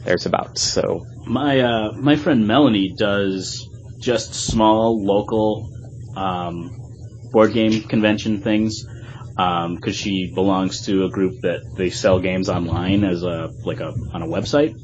[0.03, 1.05] There's about so.
[1.25, 3.67] My uh, my friend Melanie does
[3.99, 5.69] just small local
[6.15, 6.71] um,
[7.31, 8.85] board game convention things
[9.35, 13.93] because she belongs to a group that they sell games online as a like a
[14.13, 14.75] on a website,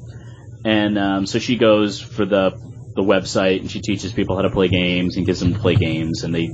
[0.65, 2.51] and um, so she goes for the
[2.95, 5.75] the website and she teaches people how to play games and gives them to play
[5.75, 6.49] games and they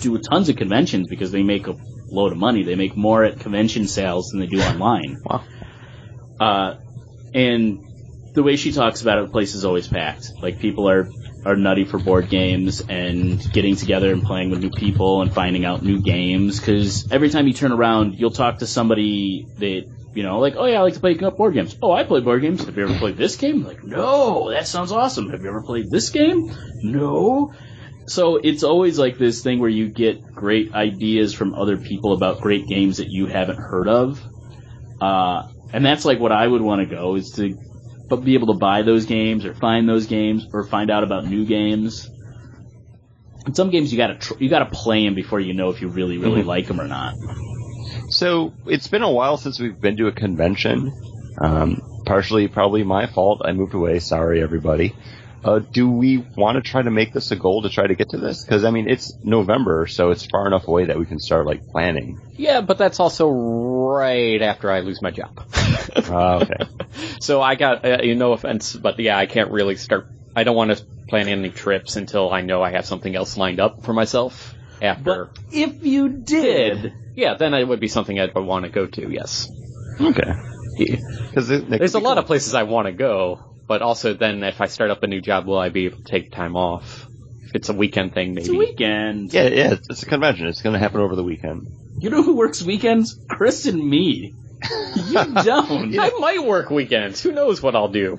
[0.00, 1.76] do tons of conventions because they make a
[2.10, 2.62] load of money.
[2.62, 5.18] They make more at convention sales than they do online.
[5.24, 5.44] Wow.
[6.40, 6.74] Uh,
[7.34, 7.84] and
[8.34, 10.32] the way she talks about it, the place is always packed.
[10.40, 11.08] Like people are
[11.48, 15.64] are nutty for board games and getting together and playing with new people and finding
[15.64, 16.60] out new games.
[16.60, 19.84] Because every time you turn around, you'll talk to somebody that
[20.14, 21.76] You know, like, oh yeah, I like to play board games.
[21.80, 22.64] Oh, I play board games.
[22.64, 23.62] Have you ever played this game?
[23.62, 25.30] Like, no, that sounds awesome.
[25.30, 26.50] Have you ever played this game?
[26.82, 27.52] No.
[28.06, 32.40] So it's always like this thing where you get great ideas from other people about
[32.40, 34.20] great games that you haven't heard of.
[35.00, 37.56] Uh, and that's like what I would want to go is to
[38.08, 41.26] but be able to buy those games or find those games or find out about
[41.26, 42.08] new games.
[43.44, 45.88] And some games you gotta tr- you gotta play them before you know if you
[45.88, 47.14] really really like them or not.
[48.10, 50.92] So it's been a while since we've been to a convention.
[51.40, 53.42] Um, partially probably my fault.
[53.44, 54.00] I moved away.
[54.00, 54.94] Sorry, everybody.
[55.44, 58.10] Uh, do we want to try to make this a goal to try to get
[58.10, 58.44] to this?
[58.44, 61.66] Because I mean, it's November, so it's far enough away that we can start like
[61.68, 62.20] planning.
[62.36, 65.40] Yeah, but that's also right after I lose my job.
[65.96, 66.64] Uh, okay.
[67.20, 70.08] so I got, uh, no offense, but yeah, I can't really start.
[70.34, 73.60] I don't want to plan any trips until I know I have something else lined
[73.60, 74.54] up for myself.
[74.80, 78.86] After, But if you did, yeah, then it would be something I'd want to go
[78.86, 79.10] to.
[79.10, 79.48] Yes,
[80.00, 80.34] Okay.
[80.78, 84.66] Because there's a lot of places I want to go, but also then if I
[84.66, 87.06] start up a new job, will I be able to take time off?
[87.42, 88.40] If it's a weekend thing, maybe.
[88.40, 89.32] it's a weekend.
[89.32, 89.72] Yeah, yeah.
[89.74, 90.48] It's, it's a convention.
[90.48, 91.68] It's going to happen over the weekend.
[91.98, 93.18] You know who works weekends?
[93.28, 94.34] Chris and me.
[95.06, 95.12] You
[95.44, 95.98] don't.
[95.98, 97.22] I might work weekends.
[97.22, 98.18] Who knows what I'll do?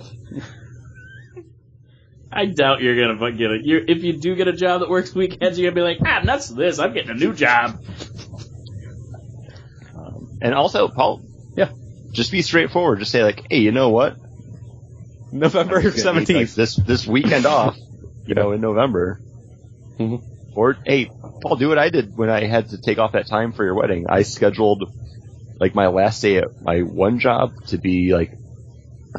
[2.31, 3.65] I doubt you're gonna get it.
[3.65, 6.21] You, if you do get a job that works weekends, you're gonna be like, ah,
[6.23, 6.77] nuts this.
[6.77, 7.83] I'm getting a new job.
[10.41, 11.21] And also, Paul.
[11.55, 11.71] Yeah.
[12.11, 12.99] Just be straightforward.
[12.99, 14.17] Just say like, hey, you know what?
[15.31, 16.55] November I'm just gonna need, like, seventeenth.
[16.55, 17.77] this this weekend off.
[18.25, 19.19] You know, in November.
[19.99, 20.21] Mhm.
[20.55, 21.09] Or hey,
[21.41, 23.75] Paul, do what I did when I had to take off that time for your
[23.75, 24.05] wedding.
[24.09, 24.91] I scheduled
[25.59, 28.31] like my last day at my one job to be like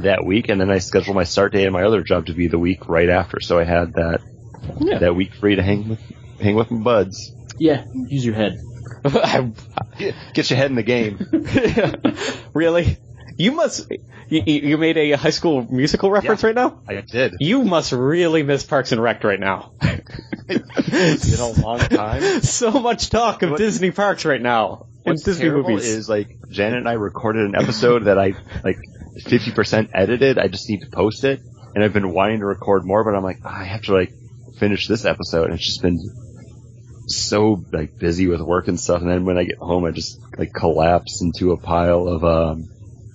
[0.00, 2.46] that week, and then I scheduled my start day at my other job to be
[2.46, 3.40] the week right after.
[3.40, 4.20] So I had that
[4.80, 4.98] Yeah.
[4.98, 6.00] that week free to hang with
[6.40, 7.32] hang with my buds.
[7.58, 8.60] Yeah, use your head.
[9.98, 11.18] Get, get your head in the game.
[12.54, 12.96] really?
[13.40, 13.90] You must.
[14.28, 16.46] You, you made a high school musical reference Yeah.
[16.48, 16.82] right now.
[16.86, 17.34] I did.
[17.40, 19.72] You must really miss Parks and Rec right now.
[20.48, 22.40] It's been a long time.
[22.42, 25.86] so much talk of What- Disney parks right now and Disney movies.
[25.88, 28.78] is like Janet and I recorded an episode that I like
[29.24, 30.38] 50% edited.
[30.38, 31.40] I just need to post it,
[31.74, 34.12] and I've been wanting to record more, but I'm like, "Ah, I have to like
[34.58, 35.46] finish this episode.
[35.46, 35.98] And it's just been
[37.06, 39.00] so like busy with work and stuff.
[39.00, 42.68] And then when I get home, I just like collapse into a pile of um.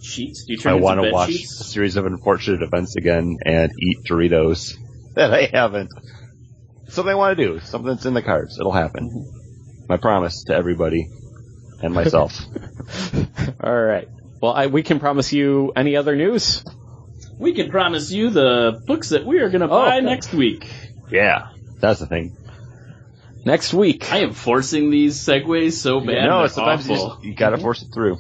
[0.06, 0.46] Sheets?
[0.46, 3.38] Do you I turn into want to bed watch a series of unfortunate events again
[3.46, 4.76] and eat Doritos
[5.16, 5.92] that I haven't.
[6.90, 7.60] Something I want to do.
[7.62, 8.58] Something that's in the cards.
[8.60, 9.10] It'll happen.
[9.10, 9.86] Mm-hmm.
[9.90, 11.08] My promise to everybody
[11.82, 12.40] and myself.
[13.64, 14.08] All right.
[14.42, 16.64] Well, I, we can promise you any other news.
[17.38, 20.06] We can promise you the books that we are going to oh, buy okay.
[20.06, 20.70] next week.
[21.10, 22.36] Yeah, that's the thing.
[23.46, 24.12] Next week.
[24.12, 26.26] I am forcing these segues so bad.
[26.26, 27.10] no, they're it's sometimes you, awful.
[27.10, 27.64] just, you gotta mm-hmm.
[27.64, 28.18] force it through.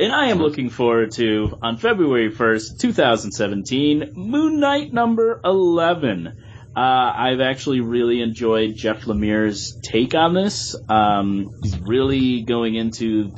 [0.00, 6.26] And I am looking forward to, on February 1st, 2017, Moon Knight number 11.
[6.74, 10.74] Uh, I've actually really enjoyed Jeff Lemire's take on this.
[10.88, 13.30] Um, he's really going into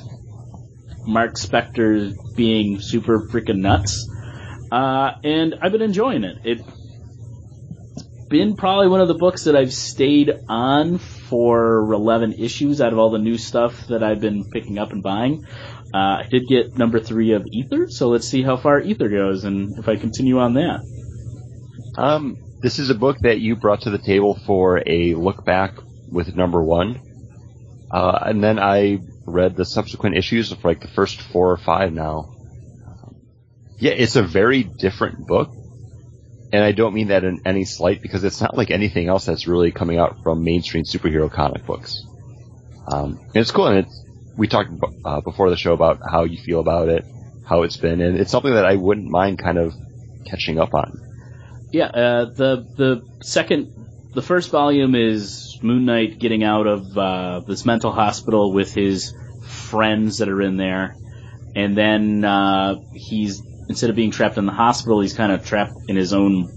[1.05, 4.09] Mark Spector being super freaking nuts.
[4.71, 6.39] Uh, and I've been enjoying it.
[6.45, 6.63] It's
[8.29, 12.99] been probably one of the books that I've stayed on for 11 issues out of
[13.01, 15.45] all the new stuff that I've been picking up and buying.
[15.95, 19.45] Uh, I did get number three of Ether, so let's see how far Ether goes
[19.45, 20.81] and if I continue on that.
[21.99, 25.75] Um, this is a book that you brought to the table for a look back
[26.11, 27.01] with number one.
[27.91, 31.93] Uh, and then I read the subsequent issues of like the first four or five
[31.93, 32.35] now.
[33.79, 35.51] Yeah, it's a very different book.
[36.53, 39.47] And I don't mean that in any slight because it's not like anything else that's
[39.47, 42.03] really coming out from mainstream superhero comic books.
[42.87, 44.05] Um, it's cool and it's,
[44.43, 44.73] we talked
[45.05, 47.05] uh, before the show about how you feel about it,
[47.47, 49.73] how it's been, and it's something that I wouldn't mind kind of
[50.27, 51.01] catching up on.
[51.71, 53.73] Yeah, uh, the the second,
[54.15, 59.15] the first volume is Moon Knight getting out of uh, this mental hospital with his
[59.47, 60.97] friends that are in there,
[61.55, 65.75] and then uh, he's instead of being trapped in the hospital, he's kind of trapped
[65.87, 66.51] in his own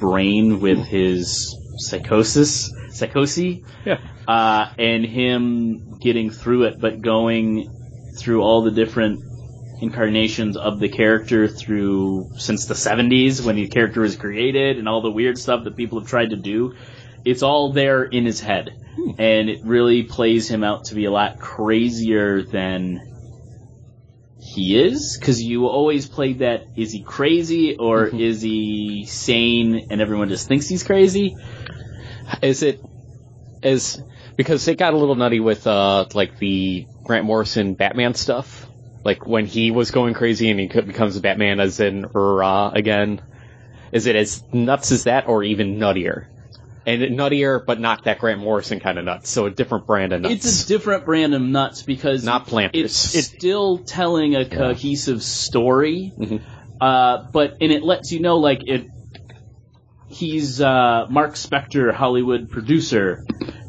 [0.00, 3.58] brain with his psychosis, psychosis.
[3.84, 3.98] Yeah.
[4.26, 7.68] Uh, and him getting through it, but going
[8.18, 9.20] through all the different
[9.82, 15.02] incarnations of the character through since the 70s when the character was created and all
[15.02, 16.74] the weird stuff that people have tried to do.
[17.24, 18.70] It's all there in his head.
[19.18, 23.00] And it really plays him out to be a lot crazier than
[24.38, 25.18] he is.
[25.20, 30.46] Cause you always played that, is he crazy or is he sane and everyone just
[30.46, 31.34] thinks he's crazy?
[32.40, 32.80] Is it
[33.62, 34.02] is
[34.36, 38.68] because it got a little nutty with uh like the Grant Morrison Batman stuff.
[39.04, 43.20] Like when he was going crazy and he becomes Batman as in Ra again.
[43.92, 46.26] Is it as nuts as that or even nuttier?
[46.86, 49.28] And nuttier, but not that Grant Morrison kind of nuts.
[49.30, 50.34] So a different brand of nuts.
[50.46, 53.14] It's a different brand of nuts because Not planters.
[53.14, 56.40] It's still telling a cohesive story, Mhm.
[56.80, 58.86] uh, but and it lets you know like it.
[60.12, 63.24] He's uh, Mark Spector, Hollywood producer,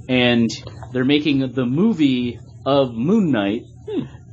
[0.10, 0.50] and
[0.92, 3.64] they're making the movie of Moon Knight,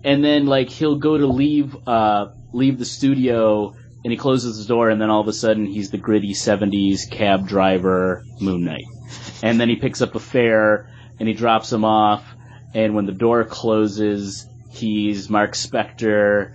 [0.03, 3.75] and then like he'll go to leave uh, leave the studio.
[4.03, 7.11] And he closes the door, and then all of a sudden he's the gritty '70s
[7.11, 8.87] cab driver Moon Knight.
[9.43, 12.25] And then he picks up a fare, and he drops him off.
[12.73, 16.55] And when the door closes, he's Mark Spector,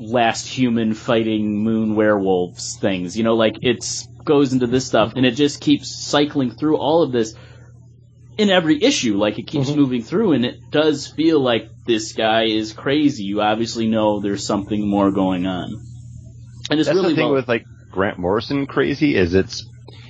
[0.00, 3.16] last human fighting moon werewolves things.
[3.16, 7.02] You know, like it's goes into this stuff, and it just keeps cycling through all
[7.02, 7.34] of this
[8.38, 9.16] in every issue.
[9.16, 9.80] Like it keeps mm-hmm.
[9.80, 13.24] moving through, and it does feel like this guy is crazy.
[13.24, 15.80] You obviously know there's something more going on,
[16.70, 17.34] and it's That's really the thing well.
[17.34, 19.64] with like Grant Morrison crazy is it's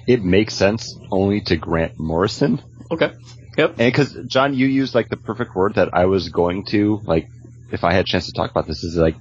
[0.07, 2.63] it makes sense only to Grant Morrison.
[2.91, 3.13] okay.
[3.59, 3.71] Yep.
[3.71, 7.29] And because John, you used like the perfect word that I was going to like
[7.73, 9.17] if I had a chance to talk about this is like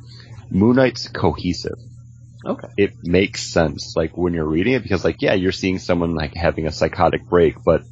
[0.49, 1.77] Moon Knight's cohesive.
[2.45, 2.67] Okay.
[2.77, 6.33] It makes sense like when you're reading it because like yeah you're seeing someone like
[6.35, 7.83] having a psychotic break but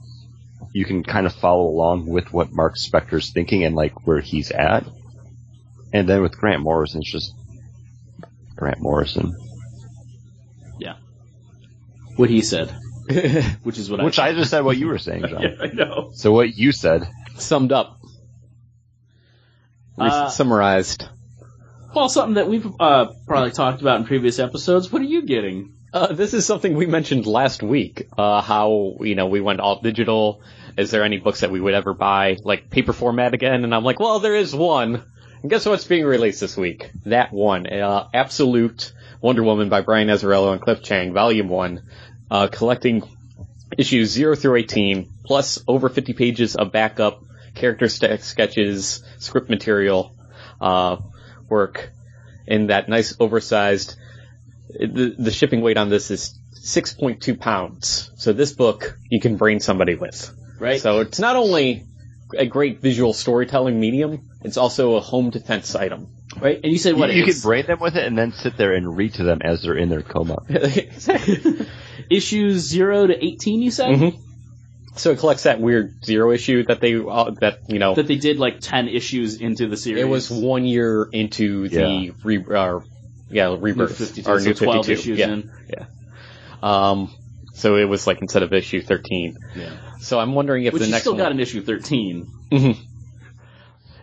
[0.74, 4.52] you can kind of follow along with what Mark Spector's thinking and like where he's
[4.52, 4.86] at.
[5.94, 7.34] And then with Grant Morrison, it's just
[8.56, 9.36] Grant Morrison.
[10.80, 10.96] Yeah.
[12.16, 12.70] What he said,
[13.64, 14.30] which is what Which I.
[14.30, 15.42] I just said what you were saying, John.
[15.42, 16.12] yeah, I know.
[16.14, 17.08] So what you said.
[17.38, 18.00] Summed up.
[19.98, 21.08] Re- Uh, summarized.
[21.94, 24.92] Well, something that we've uh, probably talked about in previous episodes.
[24.92, 25.74] What are you getting?
[25.94, 28.08] Uh, this is something we mentioned last week.
[28.18, 30.42] Uh, how you know we went all digital.
[30.78, 33.64] Is there any books that we would ever buy like paper format again?
[33.64, 35.04] And I'm like, well, there is one.
[35.42, 36.92] And guess what's being released this week?
[37.06, 41.84] That one, uh, Absolute Wonder Woman by Brian Azzarello and Cliff Chiang, Volume One,
[42.30, 43.04] uh, collecting
[43.78, 47.24] issues zero through eighteen, plus over 50 pages of backup
[47.56, 50.16] character st- sketches, script material,
[51.50, 51.92] work
[52.46, 53.96] in that nice oversized
[54.70, 58.12] the, the shipping weight on this is 6.2 pounds.
[58.18, 60.34] So this book you can brain somebody with.
[60.60, 60.82] Right.
[60.82, 61.86] So it's not only
[62.38, 66.08] a great visual storytelling medium, it's also a home defense item.
[66.42, 66.60] right.
[66.62, 67.12] And you said what?
[67.14, 69.40] you it's- could braid them with it and then sit there and read to them
[69.42, 70.38] as they're in their coma.
[72.10, 73.62] issues zero to eighteen.
[73.62, 74.20] You said Mhm.
[74.98, 78.16] So it collects that weird zero issue that they uh, that you know that they
[78.18, 80.02] did like ten issues into the series.
[80.04, 82.12] it was one year into the Yeah.
[82.24, 82.80] re, uh,
[83.30, 85.28] yeah New rebirth 52, or so new 12 52 issues yeah.
[85.34, 85.52] in.
[86.64, 87.14] Um,
[87.54, 89.38] so it was like instead of issue 13.
[89.56, 89.70] Yeah.
[90.00, 92.28] So I'm wondering if Which the you next still one got an issue thirteen.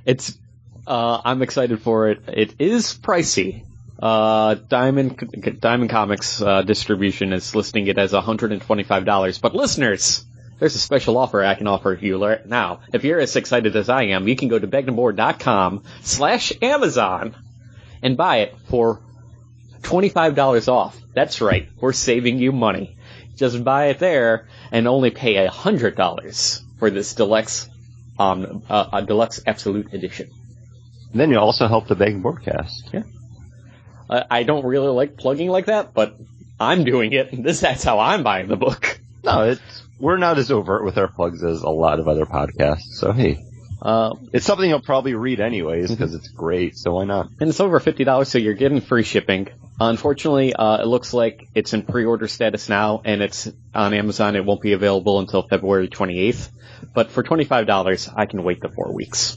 [0.05, 0.37] It's,
[0.87, 2.23] uh, I'm excited for it.
[2.29, 3.65] It is pricey.
[3.99, 9.41] Uh, Diamond, Diamond Comics, uh, distribution is listing it as $125.
[9.41, 10.25] But listeners,
[10.59, 12.81] there's a special offer I can offer you right now.
[12.93, 17.37] If you're as excited as I am, you can go to begnamore.com slash Amazon
[18.03, 19.01] and buy it for
[19.83, 20.99] $25 off.
[21.15, 21.69] That's right.
[21.81, 22.97] We're saving you money.
[23.37, 27.69] Just buy it there and only pay $100 for this deluxe
[28.19, 30.31] um, uh, a deluxe absolute edition.
[31.13, 32.91] And then you also help the Bang Broadcast.
[34.09, 36.17] Uh, I don't really like plugging like that, but
[36.59, 37.31] I'm doing it.
[37.43, 39.01] This that's how I'm buying the book.
[39.25, 42.93] No, it's we're not as overt with our plugs as a lot of other podcasts.
[42.95, 43.39] So hey,
[43.83, 46.77] Uh, it's something you'll probably read anyways because it's great.
[46.77, 47.29] So why not?
[47.41, 49.49] and it's over fifty dollars, so you're getting free shipping.
[49.81, 54.37] Unfortunately, uh, it looks like it's in pre-order status now, and it's on Amazon.
[54.37, 56.49] It won't be available until February 28th.
[56.95, 59.37] But for twenty-five dollars, I can wait the four weeks.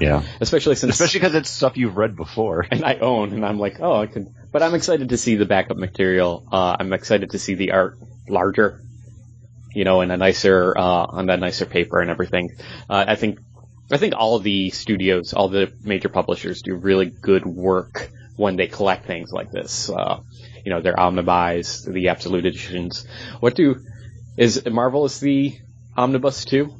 [0.00, 2.66] Yeah, Especially since especially because it's stuff you've read before.
[2.70, 4.26] and I own, and I'm like, oh, I could.
[4.52, 6.46] But I'm excited to see the backup material.
[6.52, 8.80] Uh, I'm excited to see the art larger,
[9.74, 12.50] you know, in a nicer, uh, on that nicer paper and everything.
[12.88, 13.38] Uh, I think,
[13.90, 18.66] I think all the studios, all the major publishers do really good work when they
[18.66, 19.90] collect things like this.
[19.90, 20.20] Uh,
[20.64, 23.06] you know, their omnibus, the absolute editions.
[23.40, 23.76] What do,
[24.36, 25.56] is Marvel is the
[25.96, 26.74] omnibus too?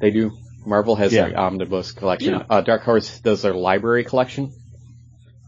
[0.00, 0.32] They do.
[0.66, 1.28] Marvel has Yeah.
[1.28, 2.34] their omnibus collection.
[2.34, 2.42] Yeah.
[2.48, 4.52] Uh, Dark Horse does their library collection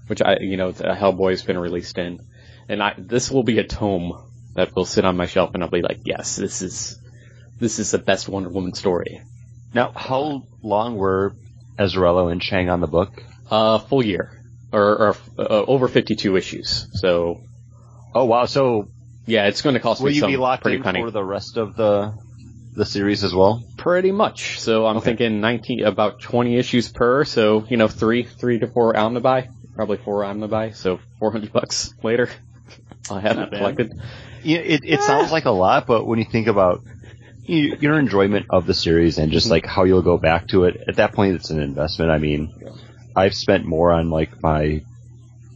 [0.06, 2.20] which I, you know, Hellboy's been released in,
[2.68, 4.12] and I, this will be a tome
[4.56, 6.98] that will sit on my shelf, and I'll be like, yes, this is,
[7.60, 9.20] this is the best Wonder Woman story.
[9.74, 11.34] Now, how long were
[11.78, 13.22] Azzarello and Chiang on the book?
[13.50, 14.30] Uh, full year,
[14.72, 16.88] or, or uh, over 52 issues.
[17.00, 17.42] So,
[18.14, 18.46] Oh wow!
[18.46, 18.88] So
[19.26, 21.00] yeah, it's going to cost will me you some be locked pretty in penny.
[21.00, 22.14] for the rest of the
[22.74, 23.62] the series as well?
[23.76, 24.58] Pretty much.
[24.58, 25.06] So I'm Okay.
[25.16, 27.24] thinking 19, about 20 issues per.
[27.24, 30.74] So you know, three, three to four omnibuy, probably four omnibuy.
[30.74, 32.30] So 400 bucks later,
[33.10, 33.90] I'll have Not it bad.
[34.46, 34.80] collected.
[34.84, 36.82] Yeah, it, it sounds like a lot, but when you think about
[37.48, 40.96] your enjoyment of the series and just like how you'll go back to it, at
[40.96, 42.10] that point it's an investment.
[42.10, 42.52] I mean,
[43.14, 44.82] I've spent more on like my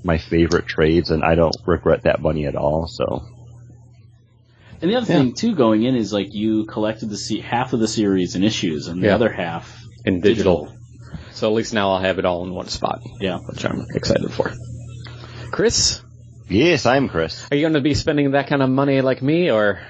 [0.04, 2.86] my favorite trades, and I don't regret that money at all.
[2.86, 3.22] So
[4.80, 7.80] And the other thing too, going in is like you collected the se- half of
[7.80, 9.14] the series in issues, and the Yeah.
[9.16, 10.72] other half in digital.
[11.32, 13.38] So at least now I'll have it all in one spot, Yeah.
[13.40, 14.52] which I'm excited for.
[15.50, 16.00] Chris,
[16.50, 17.46] yes, I'm Chris.
[17.50, 19.80] are you going to be spending that kind of money like me, or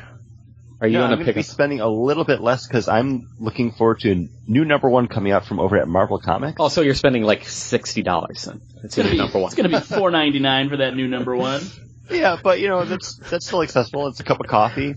[0.80, 1.46] are you Yeah, I'm going to going to pick be up?
[1.46, 5.32] spending a little bit less because I'm looking forward to a new number one coming
[5.32, 6.56] out from over at Marvel Comics.
[6.58, 8.60] Oh, also, you're spending like sixty dollars then?
[8.76, 9.46] It's It's gonna gonna be be number one.
[9.46, 11.62] It's gonna be four ninety nine for that new number one.
[12.10, 14.08] Yeah, but you know that's that's still accessible.
[14.08, 14.94] It's a cup of coffee,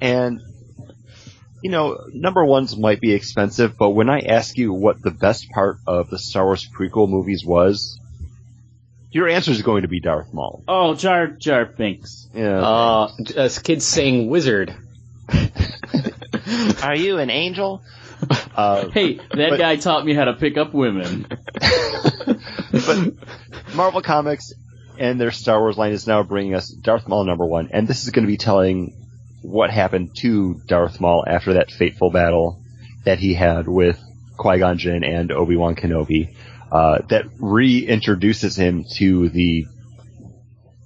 [0.00, 0.40] and
[1.62, 5.48] you know number ones might be expensive, but when I ask you what the best
[5.50, 8.00] part of the Star Wars prequel movies was,
[9.16, 10.62] your answer is going to be Darth Maul.
[10.68, 12.28] Oh, Jar Jar Binks.
[12.34, 12.60] Yeah.
[12.60, 14.74] Uh, as kids saying wizard.
[16.82, 17.82] Are you an angel?
[18.54, 21.26] Uh, Hey, that But- guy taught me how to pick up women.
[21.60, 23.12] but
[23.74, 24.52] Marvel Comics
[24.98, 28.04] and their Star Wars line is now bringing us Darth Maul number one, and this
[28.04, 28.94] is going to be telling
[29.42, 32.60] what happened to Darth Maul after that fateful battle
[33.04, 33.98] that he had with
[34.36, 36.34] Qui Gon Jinn and Obi Wan Kenobi.
[36.70, 39.66] Uh, that reintroduces him to the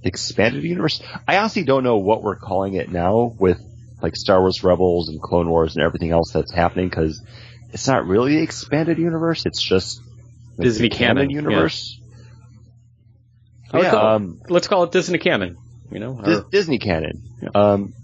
[0.02, 1.02] expanded universe.
[1.26, 3.58] I honestly don't know what we're calling it now with
[4.02, 7.22] like Star Wars Rebels and Clone Wars and everything else that's happening because
[7.72, 9.46] it's not really the expanded universe.
[9.46, 10.00] It's just
[10.56, 11.98] like, Disney the canon, canon, universe.
[13.72, 15.56] I would Yeah, call- um, Let's call it Disney canon.
[15.90, 17.22] You know, or- Disney canon.
[17.54, 17.94] Um,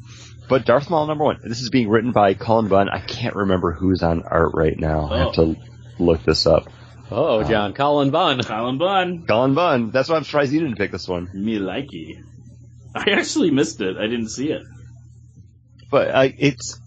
[0.49, 1.39] but Darth Maul number one.
[1.43, 2.89] This is being written by Cullen Bunn.
[2.89, 5.09] I can't remember who's on art right now.
[5.11, 5.57] I have to
[5.99, 6.69] look this up.
[7.11, 8.41] Oh, John Cullen Bunn.
[8.43, 9.27] Cullen Bunn.
[9.27, 9.91] Cullen Bunn.
[9.91, 11.31] That's why I'm surprised you didn't pick this one.
[11.35, 12.23] Me likey.
[12.95, 13.97] I actually missed it.
[13.97, 14.63] I didn't see it.
[15.91, 16.81] But uh, it's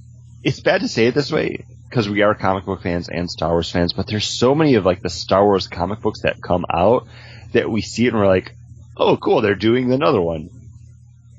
[0.43, 3.51] it's bad to say it this way because we are comic book fans and Star
[3.51, 3.93] Wars fans.
[3.93, 7.07] But there's so many of like the Star Wars comic books that come out
[7.53, 8.53] that we see it and we're like,
[8.97, 10.49] oh, cool, they're doing another one.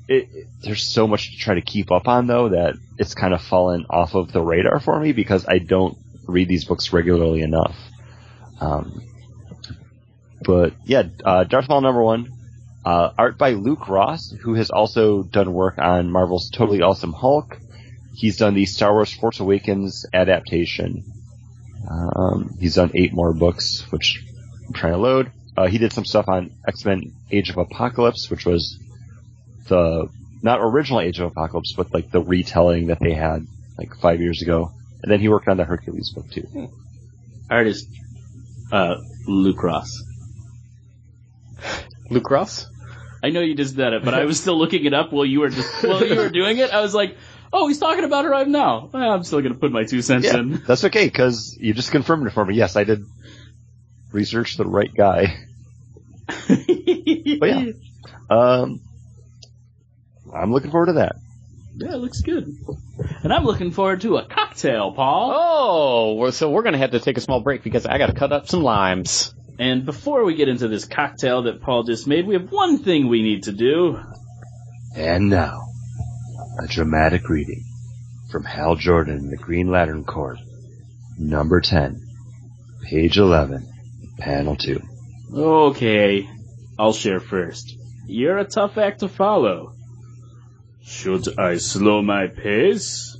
[0.07, 3.33] It, it- there's so much to try to keep up on though that it's kind
[3.33, 7.41] of fallen off of the radar for me because I don't read these books regularly
[7.41, 7.75] enough.
[8.61, 9.01] Um,
[10.43, 12.31] but yeah, uh, Darth Maul number one,
[12.85, 17.57] uh, art by Luke Ross, who has also done work on Marvel's Totally Awesome Hulk.
[18.15, 21.03] He's done the Star Wars Force Awakens adaptation.
[21.89, 24.23] Um, he's done eight more books, which
[24.67, 25.31] I'm trying to load.
[25.57, 28.79] Uh, he did some stuff on X-Men Age of Apocalypse, which was
[29.67, 30.07] the,
[30.41, 33.45] not original Age of Apocalypse, but like the retelling that they had
[33.77, 34.71] like five years ago.
[35.03, 36.69] And then he worked on the Hercules book too.
[37.49, 37.87] Artist,
[38.71, 38.95] uh,
[39.27, 39.63] Lucross.
[39.63, 40.03] Ross.
[42.09, 42.67] Luke Ross.
[43.23, 45.41] I know you just did it, but I was still looking it up while you
[45.41, 46.71] were just, while you were doing it.
[46.71, 47.15] I was like,
[47.53, 48.89] oh, he's talking about it right now.
[48.91, 50.63] Well, I'm still gonna put my two cents Yeah, in.
[50.65, 52.55] that's okay because you just confirmed it for me.
[52.55, 53.05] Yes, I did
[54.11, 55.37] research the right guy.
[56.47, 57.71] But yeah,
[58.29, 58.79] um,
[60.33, 61.15] I'm looking forward to that.
[61.75, 62.53] Yeah, it looks good.
[63.23, 65.31] And I'm looking forward to a cocktail, Paul.
[65.33, 68.47] Oh, so we're gonna have to take a small break because I gotta cut up
[68.47, 69.33] some limes.
[69.57, 73.07] And before we get into this cocktail that Paul just made, we have one thing
[73.07, 73.99] we need to do.
[74.95, 75.61] And now,
[76.61, 77.63] a dramatic reading
[78.31, 80.37] from Hal Jordan in the Green Lantern Corps,
[81.17, 82.01] number 10,
[82.83, 83.67] page 11,
[84.17, 84.81] panel 2.
[85.33, 86.29] Okay,
[86.79, 87.77] I'll share first.
[88.07, 89.73] You're a tough act to follow.
[90.83, 93.17] Should I slow my pace?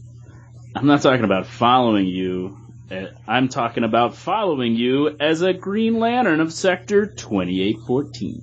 [0.76, 2.58] I'm not talking about following you.
[2.90, 8.42] Uh, I'm talking about following you as a Green Lantern of Sector 2814.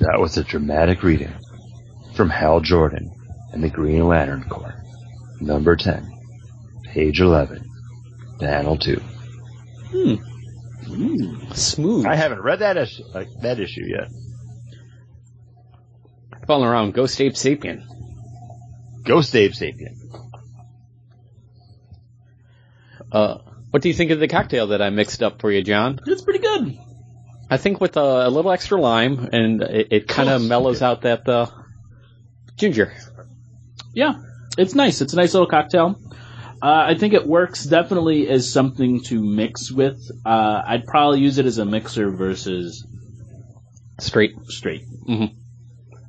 [0.00, 1.32] That was a dramatic reading
[2.14, 3.10] from Hal Jordan
[3.52, 4.82] and the Green Lantern Corps,
[5.40, 6.10] number 10,
[6.92, 7.64] page 11,
[8.40, 9.00] panel 2.
[9.92, 10.14] Hmm.
[11.52, 12.06] Smooth.
[12.06, 14.08] I haven't read that issue, like, that issue yet.
[16.46, 17.84] Falling around Ghost Abe Sapien.
[19.04, 19.96] Ghost Dave Sapien.
[23.12, 23.38] Uh,
[23.70, 26.00] what do you think of the cocktail that I mixed up for you, John?
[26.06, 26.78] It's pretty good.
[27.50, 30.48] I think with a, a little extra lime, and it, it kind of Cool.
[30.48, 31.46] mellows out that uh,
[32.56, 32.92] ginger.
[33.92, 34.14] Yeah,
[34.58, 35.00] it's nice.
[35.00, 36.00] It's a nice little cocktail.
[36.62, 40.10] Uh, I think it works definitely as something to mix with.
[40.24, 42.86] Uh, I'd probably use it as a mixer versus
[44.00, 44.34] Straight.
[44.48, 44.82] straight.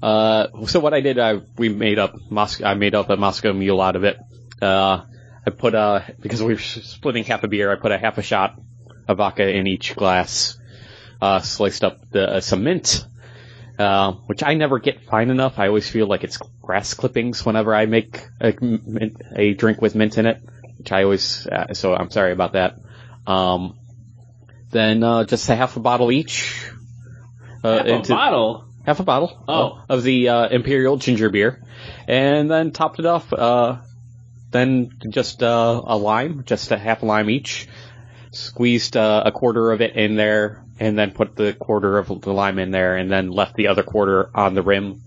[0.01, 3.53] Uh, so what I did, I we made up Mos- I made up a Moscow
[3.53, 4.17] Mule out of it.
[4.61, 5.01] Uh,
[5.45, 7.71] I put a because we were splitting half a beer.
[7.71, 8.59] I put a half a shot
[9.07, 10.57] of vodka in each glass.
[11.21, 13.05] Uh, sliced up the uh, some mint,
[13.79, 15.57] uh, which I never get fine enough.
[15.57, 18.53] I always feel like it's grass clippings whenever I make a,
[19.35, 20.41] a drink with mint in it,
[20.77, 21.47] which I always.
[21.47, 22.75] Uh, so I'm sorry about that.
[23.25, 23.79] Um,
[24.71, 26.69] then uh, just a half a bottle each.
[27.63, 28.64] Uh, Half a bottle.
[28.85, 29.81] Half a bottle Oh.
[29.89, 31.63] of the uh, imperial ginger beer,
[32.07, 33.31] and then topped it off.
[33.33, 33.77] Uh,
[34.51, 37.67] then just uh, a lime, just a half a lime each.
[38.31, 42.33] Squeezed uh, a quarter of it in there, and then put the quarter of the
[42.33, 45.01] lime in there, and then left the other quarter on the rim.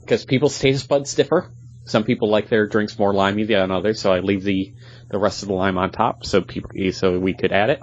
[0.00, 1.50] Because people's taste buds differ.
[1.86, 4.74] Some people like their drinks more limey than others, so I leave the
[5.08, 7.80] the rest of the lime on top, so people so we could add it.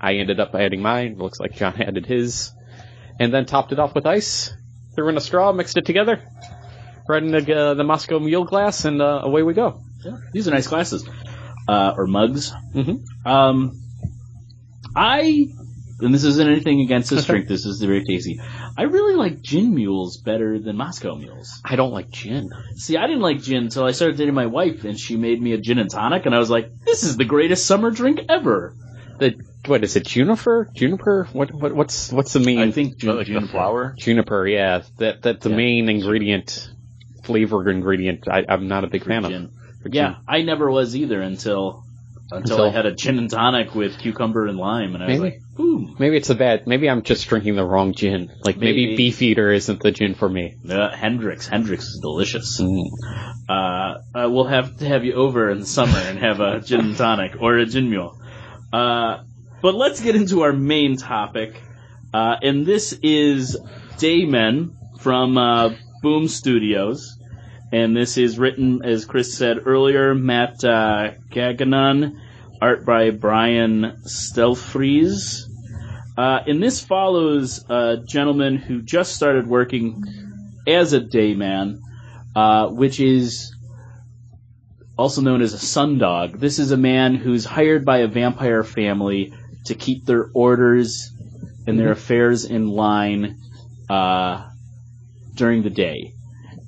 [0.00, 1.16] I ended up adding mine.
[1.16, 2.52] Looks like John added his
[3.18, 4.52] and then topped it off with ice.
[4.96, 6.22] Threw in a straw, mixed it together,
[7.08, 9.80] right in the, uh, the Moscow Mule glass, and uh, away we go.
[10.04, 11.08] Yeah, these are nice glasses.
[11.68, 12.52] Uh, or mugs.
[12.74, 13.04] Mhm.
[13.26, 13.72] Um,
[14.94, 15.48] I,
[16.00, 18.40] and this isn't anything against this drink, this is very tasty.
[18.78, 21.60] I really like gin mules better than Moscow mules.
[21.64, 22.50] I don't like gin.
[22.76, 25.52] See, I didn't like gin until I started dating my wife, and she made me
[25.52, 28.74] a gin and tonic, and I was like, this is the greatest summer drink ever.
[29.18, 29.34] The
[29.68, 30.06] what is it?
[30.06, 30.68] Juniper?
[30.74, 31.28] Juniper?
[31.32, 32.58] What, what what's what's the main?
[32.60, 33.46] I think like juniper.
[33.48, 33.94] flower.
[33.98, 34.46] juniper.
[34.46, 35.56] Yeah, that that's the Yeah.
[35.56, 36.70] main ingredient,
[37.24, 38.28] flavor ingredient.
[38.28, 39.44] I, I'm not a big for fan gin.
[39.44, 39.50] of.
[39.82, 40.16] for Yeah, gin.
[40.28, 41.82] I never was either until
[42.30, 45.36] until, I had a gin and tonic with cucumber and lime, and I was Maybe.
[45.36, 45.94] like, boom.
[46.00, 46.66] Maybe it's a bad.
[46.66, 48.32] Maybe I'm just drinking the wrong gin.
[48.42, 48.96] Like maybe, Maybe.
[48.96, 50.56] Beefeater isn't the gin for me.
[50.68, 51.46] Uh, Hendrick's.
[51.46, 52.60] Hendrick's is delicious.
[52.60, 56.80] Uh, uh, we'll have to have you over in the summer and have a gin
[56.80, 58.18] and tonic or a gin mule.
[59.62, 61.62] But let's get into our main topic.
[62.12, 63.56] Uh, and this is
[63.98, 66.28] Day Men from uh, BOOM!
[66.28, 67.18] Studios.
[67.72, 72.20] And this is written, as Chris said earlier, Matt uh, Gagnon,
[72.60, 75.48] art by Brian Stelfreeze.
[76.16, 80.04] Uh, and this follows a gentleman who just started working
[80.66, 81.80] as a dayman,
[82.34, 83.54] uh, which is
[84.96, 86.38] also known as a sundog.
[86.38, 89.32] This is a man who's hired by a vampire family
[89.66, 91.12] to keep their orders
[91.66, 93.38] and their affairs in line
[93.88, 94.48] uh,
[95.34, 96.12] during the day.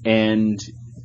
[0.05, 0.59] And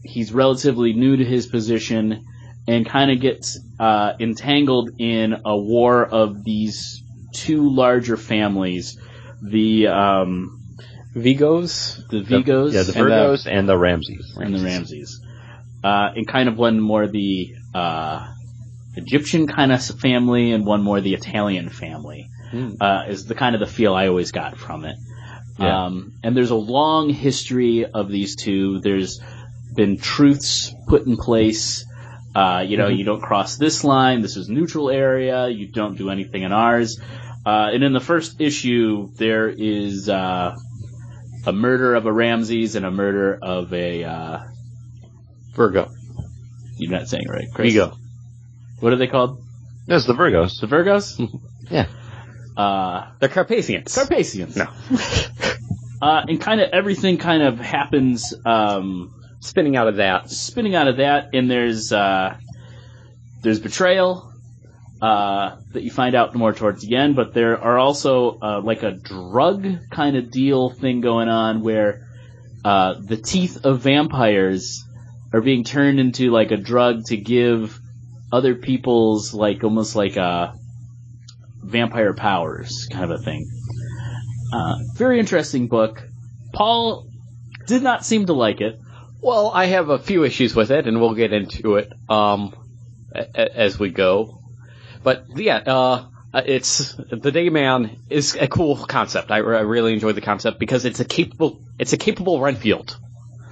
[0.03, 2.25] he's relatively new to his position
[2.67, 8.99] and kind of gets uh, entangled in a war of these two larger families.
[9.41, 10.59] The um,
[11.15, 12.07] Vigos.
[12.09, 14.37] the Vigos Yeah, the And, uh, Virgos and the Ramses.
[14.39, 15.21] and the Ramses.
[15.83, 18.32] Uh, and kind of one more the uh,
[18.95, 22.27] Egyptian kind of family, and one more the Italian family.
[22.51, 22.71] Hmm.
[22.79, 24.95] Uh, is the kind of the feel I always got from it.
[25.59, 25.85] Yeah.
[25.85, 28.79] Um, and there's a long history of these two.
[28.81, 29.19] There's
[29.75, 31.85] been truths put in place.
[32.35, 32.97] Uh, you know, Mhm.
[32.97, 34.21] you don't cross this line.
[34.21, 35.47] This is neutral area.
[35.49, 36.99] You don't do anything in ours.
[37.45, 40.55] Uh, and in the first issue, there is uh,
[41.45, 44.03] a murder of a Ramses and a murder of a.
[44.03, 44.39] Uh,
[45.55, 45.89] Virgo.
[46.77, 47.73] you're not saying it right, Chris.
[47.73, 47.95] Vigo.
[48.79, 49.41] What are they called?
[49.87, 50.59] There's the Virgos.
[50.61, 51.19] The Virgos.
[51.69, 51.87] Yeah.
[52.57, 53.95] Uh, The Carpathians.
[53.95, 54.55] Carpathians.
[54.57, 54.67] No.
[56.01, 58.33] Uh, and kind of everything kind of happens.
[58.45, 60.29] Um, Spinning out of that.
[60.29, 62.35] spinning out of that, and there's uh,
[63.41, 64.29] there's betrayal
[65.01, 68.83] uh, that you find out more towards the end, but there are also uh, like
[68.83, 72.05] a drug kind of deal thing going on where
[72.65, 74.83] uh, the teeth of vampires
[75.31, 77.79] are being turned into like a drug to give
[78.33, 80.55] other people's like almost like a
[81.61, 83.47] vampire powers kind of a thing.
[84.51, 86.03] Uh, very interesting book.
[86.51, 87.07] Paul
[87.67, 88.79] did not seem to like it.
[89.21, 92.53] Well, I have a few issues with it, and we'll get into it um,
[93.15, 94.39] a- a- as we go.
[95.03, 99.29] But yeah, uh, it's the Dayman is a cool concept.
[99.31, 102.97] I, I really enjoy the concept because it's a capable it's a capable Renfield.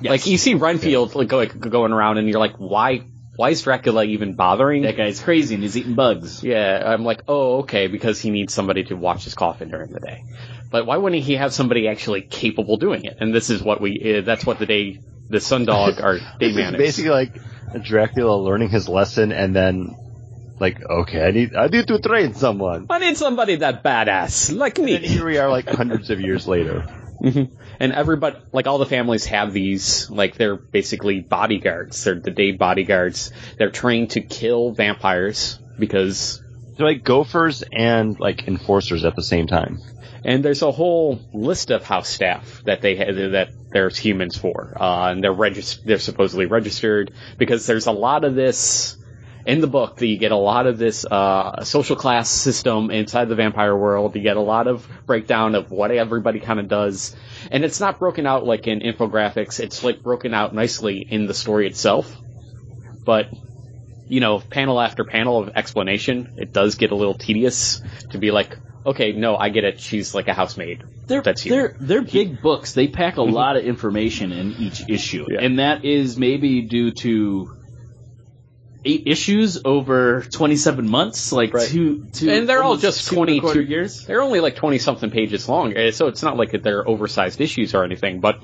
[0.01, 3.03] Like you see Renfield like, go, going around, and you're like, why
[3.41, 4.83] why is Dracula even bothering?
[4.83, 6.43] That guy's crazy and he's eating bugs.
[6.43, 9.99] Yeah, I'm like, oh, okay, because he needs somebody to watch his coffin during the
[9.99, 10.23] day.
[10.69, 13.17] But why wouldn't he have somebody actually capable doing it?
[13.19, 16.67] And this is what we, uh, that's what the day, the Sundog, our This Dayman
[16.67, 16.77] is is.
[16.77, 17.41] basically like
[17.83, 19.95] Dracula learning his lesson and then
[20.59, 22.85] like, okay, I need I need to train someone.
[22.91, 24.97] I need somebody that badass, like And me.
[24.99, 26.85] here we are like hundreds of years later.
[27.23, 27.49] Mhm.
[27.81, 32.03] And everybody, like all the families have these, like they're basically bodyguards.
[32.03, 33.31] They're the day bodyguards.
[33.57, 36.43] They're trained to kill vampires because
[36.77, 39.79] They're like gophers and like enforcers at the same time.
[40.23, 44.77] And there's a whole list of house staff that they ha- that there's humans for,
[44.79, 48.95] uh, and they're regis- they're supposedly registered because there's a lot of this
[49.45, 53.29] in the book that you get a lot of this uh, social class system inside
[53.29, 54.15] the vampire world.
[54.15, 57.15] You get a lot of breakdown of what everybody kind of does,
[57.49, 59.59] and it's not broken out like in infographics.
[59.59, 62.15] It's like broken out nicely in the story itself.
[63.03, 63.27] But
[64.07, 67.81] you know, panel after panel of explanation, it does get a little tedious
[68.11, 69.79] to be like, okay, no, I get it.
[69.79, 70.83] She's like a housemaid.
[71.07, 71.51] They're, That's you.
[71.51, 72.73] they're, they're big books.
[72.73, 75.25] They pack a lot of information in each issue.
[75.29, 75.41] Yeah.
[75.41, 77.55] And that is maybe due to
[78.83, 81.67] eight issues over 27 months, like Right.
[81.67, 84.05] two, two, And they're all just two 22 quarter years.
[84.05, 87.75] They're only like 20 something pages long, eh, so it's not like they're oversized issues
[87.75, 88.39] or anything, but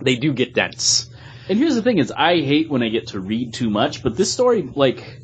[0.00, 1.08] they do get dense.
[1.48, 4.16] And here's the thing is I hate when I get to read too much, but
[4.16, 5.20] this story, like,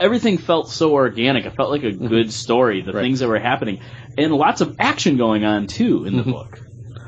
[0.00, 1.46] everything felt so organic.
[1.46, 3.02] It felt like a good story, the Right.
[3.02, 3.80] things that were happening.
[4.18, 6.60] And lots of action going on too in the book.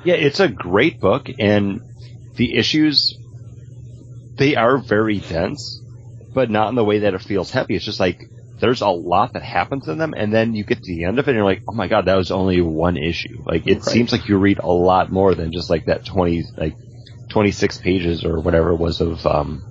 [0.04, 1.80] Yeah, it's a great book, and
[2.36, 3.18] the issues
[4.36, 5.82] they are very dense,
[6.36, 7.74] but not in the way that it feels heavy.
[7.74, 8.20] It's just like
[8.60, 11.26] there's a lot that happens in them, and then you get to the end of
[11.26, 13.42] it, and you're like, oh my god, that was only one issue.
[13.44, 13.82] Like it Right.
[13.82, 16.74] seems like you read a lot more than just like that twenty like
[17.30, 19.64] twenty six pages or whatever it was of um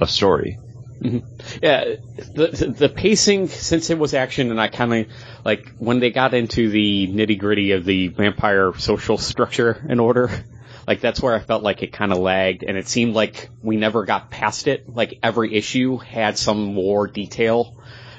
[0.00, 0.58] of story.
[1.00, 1.94] Yeah,
[2.34, 5.06] the, the the pacing since it was action, and I kind of
[5.44, 10.30] like when they got into the nitty gritty of the vampire social structure and order.
[10.88, 13.76] Like that's where I felt like it kind of lagged, and it seemed like we
[13.76, 14.88] never got past it.
[14.88, 17.76] Like every issue had some more detail.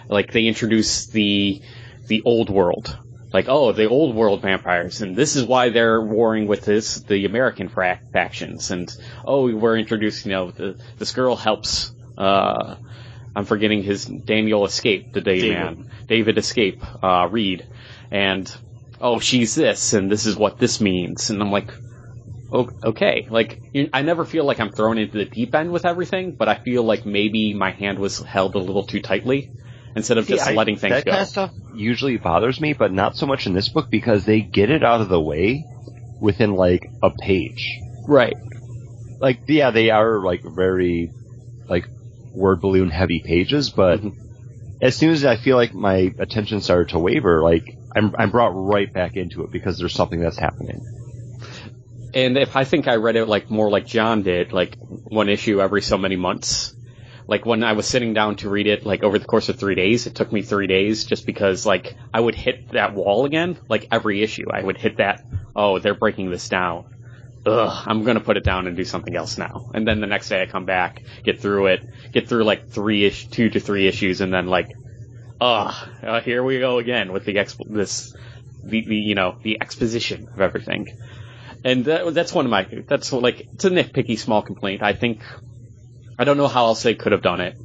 [0.07, 1.63] Like they introduced the
[2.05, 2.95] the old world,
[3.34, 7.26] like oh the old world vampires, and this is why they're warring with this the
[7.26, 8.95] American factions, and
[9.26, 11.91] oh we're introducing you know the, this girl helps.
[12.20, 12.76] Uh,
[13.36, 15.57] I'm forgetting his Daniel Escape, the day David.
[15.57, 17.65] man, David Escape, uh, Reed,
[18.11, 18.55] and
[19.01, 21.74] oh she's this, and this is what this means, and I'm like.
[22.51, 23.61] Okay, like
[23.93, 26.83] I never feel like I'm thrown into the deep end with everything, but I feel
[26.83, 29.51] like maybe my hand was held a little too tightly
[29.95, 31.11] instead of just I- letting things that go.
[31.11, 34.41] kind of stuff usually bothers me, but not so much in this book because they
[34.41, 35.63] get it out of the way
[36.19, 37.77] within like a page.
[38.07, 38.35] Right.
[39.19, 41.11] like yeah, they are like very
[41.67, 41.85] like
[42.33, 44.13] word balloon heavy pages, but Mhm.
[44.81, 47.63] as soon as I feel like my attention started to waver, like
[47.95, 50.81] I'm I'm brought right back into it because there's something that's happening.
[52.14, 55.62] And if I think I read it like more like John did, like one issue
[55.62, 56.76] every so many months.
[57.28, 59.76] Like when I was sitting down to read it, like over the course of three
[59.76, 63.60] days, it took me three days just because like I would hit that wall again,
[63.70, 64.45] like every issue.
[64.51, 65.24] I would hit that,
[65.55, 66.86] oh, they're breaking this down.
[67.45, 69.70] Ugh, I'm gonna put it down and do something else now.
[69.76, 73.05] And then the next day I come back, get through it, get through like three
[73.05, 74.72] ish, two to three issues, and then like,
[75.39, 78.16] ugh, uh, here we go again with the exp- this,
[78.64, 80.88] the, the, you know, the exposition of everything.
[81.64, 84.82] And that, that's one of my, that's like, it's a nitpicky small complaint.
[84.82, 85.22] I think,
[86.18, 87.57] I don't know how else they could have done it.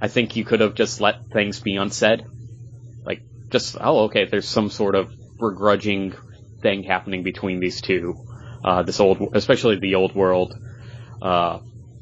[0.00, 2.24] I think you could have just let things be unsaid.
[3.04, 6.14] Like, just, oh, okay, there's some sort of begrudging
[6.62, 8.24] thing happening between these two.
[8.64, 10.54] Uh, this old, especially the old world,
[11.20, 11.58] uh,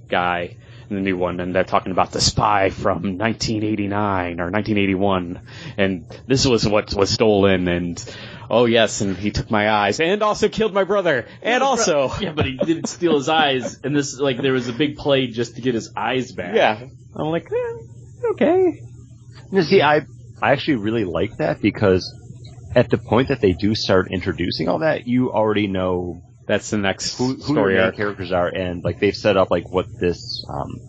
[0.09, 0.58] guy
[0.89, 5.41] and the new one, and they're talking about the spy from 1989 or 1981,
[5.77, 8.03] and this was what was stolen, and
[8.51, 12.33] oh yes, and he took my eyes, and also killed my brother, and also, Yeah,
[12.33, 15.57] but he didn't steal his eyes, and this, like, there was a big play just
[15.57, 16.55] to get his eyes back.
[16.55, 16.81] yeah,
[17.17, 18.81] I'm like, eh, okay,
[19.53, 20.07] You see, I
[20.41, 22.15] I actually really like that because
[22.75, 26.79] at the point that they do start introducing all that, you already know that's the
[26.79, 27.97] next who, who story your main arc.
[27.97, 30.81] characters are, and like they've set up like what this um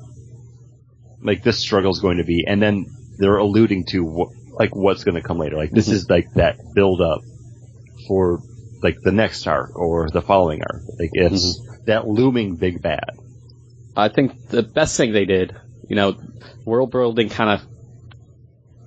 [1.21, 2.85] like this struggle is going to be, and then
[3.17, 5.57] they're alluding to what like what's going to come later.
[5.57, 5.93] Like this Mhm.
[5.93, 7.21] is like that build up
[8.07, 8.41] for
[8.81, 10.81] like the next arc or the following arc.
[10.97, 13.03] Like it's that looming big bad.
[13.95, 15.55] I think the best thing they did,
[15.89, 16.15] you know,
[16.65, 17.67] world building kind of,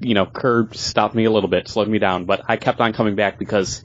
[0.00, 2.94] you know, curbed, stopped me a little bit, slowed me down, but I kept on
[2.94, 3.84] coming back because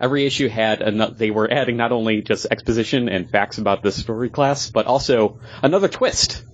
[0.00, 0.80] every issue had,
[1.16, 5.40] they were adding not only just exposition and facts about the story class, but also
[5.62, 6.44] another twist.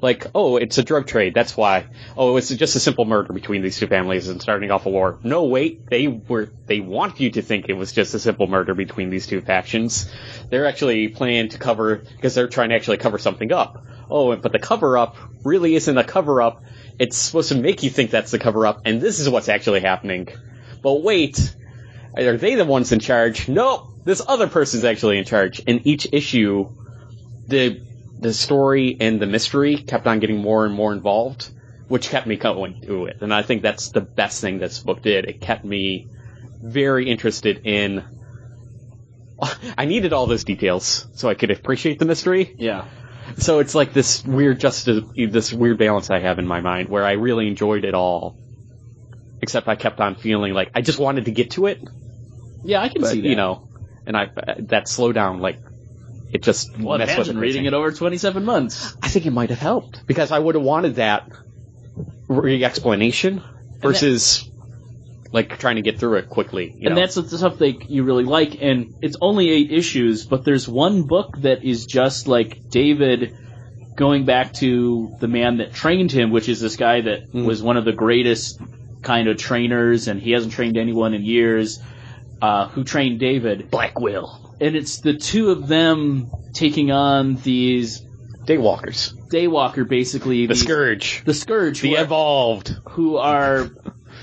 [0.00, 1.86] Like, oh, it's a drug trade, that's why.
[2.16, 5.18] Oh, it's just a simple murder between these two families and starting off a war.
[5.24, 8.74] No, wait, they were, they want you to think it was just a simple murder
[8.74, 10.08] between these two factions.
[10.50, 13.84] They're actually planning to cover, because they're trying to actually cover something up.
[14.08, 16.62] Oh, but the cover up really isn't a cover up.
[17.00, 19.80] It's supposed to make you think that's the cover up, and this is what's actually
[19.80, 20.28] happening.
[20.80, 21.56] But wait,
[22.26, 23.48] are they the ones in charge?
[23.48, 25.60] Nope, this other person's actually in charge.
[25.60, 26.70] In each issue,
[27.46, 27.80] the
[28.18, 31.50] the story and the mystery kept on getting more and more involved,
[31.86, 33.18] which kept me going to it.
[33.20, 35.24] And I think that's the best thing this book did.
[35.26, 36.08] It kept me
[36.62, 38.04] very interested in.
[39.78, 42.54] I needed all those details so I could appreciate the mystery.
[42.58, 42.86] Yeah.
[43.36, 47.04] So it's like this weird justice, this weird balance I have in my mind where
[47.04, 48.36] I really enjoyed it all,
[49.42, 51.80] except I kept on feeling like I just wanted to get to it,
[52.64, 53.28] Yeah, I can but see that.
[53.28, 53.68] you know,
[54.06, 55.58] and I that slowdown like
[56.32, 58.96] it just well, messed with imagine reading it over 27 months.
[59.02, 61.30] I think it might have helped because I would have wanted that
[62.28, 63.42] re-explanation
[63.80, 64.48] versus
[65.32, 66.74] like trying to get through it quickly.
[66.76, 67.00] You and know?
[67.02, 68.60] that's the stuff that you really like.
[68.62, 73.36] And it's only eight issues, but there's one book that is just like David
[73.96, 77.44] going back to the man that trained him, which is this guy that Mm.
[77.44, 78.60] was one of the greatest
[79.02, 81.78] kind of trainers, and he hasn't trained anyone in years.
[82.40, 83.70] Uh, who trained David?
[83.70, 84.56] Black Will.
[84.60, 88.04] And it's the two of them taking on these
[88.46, 89.12] Daywalkers.
[89.30, 91.22] Daywalker, basically The these- Scourge.
[91.24, 92.76] the scourge, The who are- Evolved.
[92.90, 93.68] who are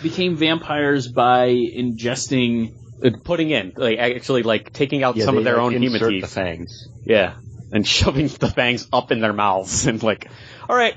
[0.01, 2.71] became vampires by ingesting
[3.03, 5.71] Uh, Putting in, like, actually, like, taking out Yeah, some they, of their like, own
[5.73, 6.87] human insert the fangs.
[7.05, 7.33] Yeah.
[7.71, 10.29] And shoving the fangs up in their mouths and like,
[10.69, 10.95] alright,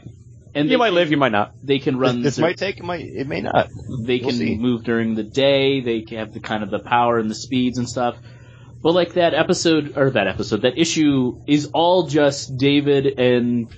[0.54, 1.54] and you they might can- live, you might not.
[1.62, 2.22] They can run.
[2.22, 3.68] this cer- might take, it might, it may not.
[4.02, 4.56] they we'll can see.
[4.56, 5.80] move during the day.
[5.80, 8.16] They have the kind of the power and the speeds and stuff.
[8.82, 13.68] But like that episode or that episode, that issue is all just David and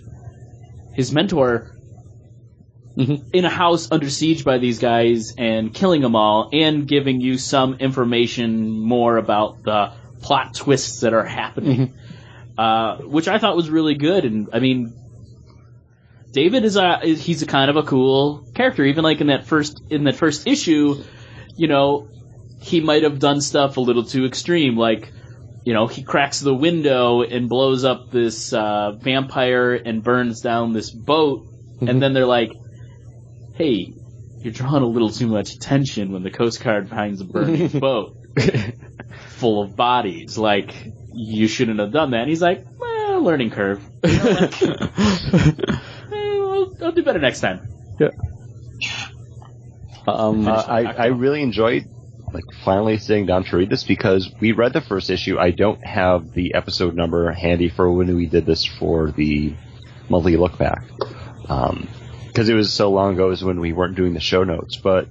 [0.94, 1.74] his mentor
[2.96, 3.22] Mhm.
[3.32, 7.38] in a house under siege by these guys and killing them all, and giving you
[7.38, 9.92] some information more about the
[10.22, 11.94] plot twists that are happening,
[12.58, 14.24] uh, which I thought was really good.
[14.26, 14.92] And I mean,
[16.32, 18.84] David is a he's a kind of a cool character.
[18.84, 21.02] Even like in that first in that first issue,
[21.56, 22.08] you know,
[22.60, 25.12] he might have done stuff a little too extreme, like.
[25.62, 30.72] You know, he cracks the window and blows up this uh, vampire and burns down
[30.72, 31.46] this boat,
[31.82, 32.52] and then they're like,
[33.56, 33.92] "Hey,
[34.38, 38.16] you're drawing a little too much attention when the Coast Guard finds a burning boat
[39.28, 40.38] full of bodies.
[40.38, 40.74] Like,
[41.12, 43.86] you shouldn't have done that." And he's like, "Well, learning curve.
[44.02, 45.80] You know what?
[46.12, 47.60] Eh, I'll, I'll do better next time."
[50.06, 51.84] Um, Uh, I, I really enjoyed
[52.32, 55.38] like finally sitting down to read this because we read the first issue.
[55.38, 59.54] I don't have the episode number handy for when we did this for the
[60.08, 60.82] monthly look back.
[61.48, 64.44] Um 'cause because it was so long ago as when we weren't doing the show
[64.44, 64.76] notes.
[64.76, 65.08] But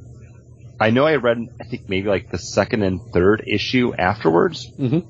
[0.80, 4.72] I know I read, I think maybe like the second and third issue afterwards.
[4.80, 5.06] Mhm.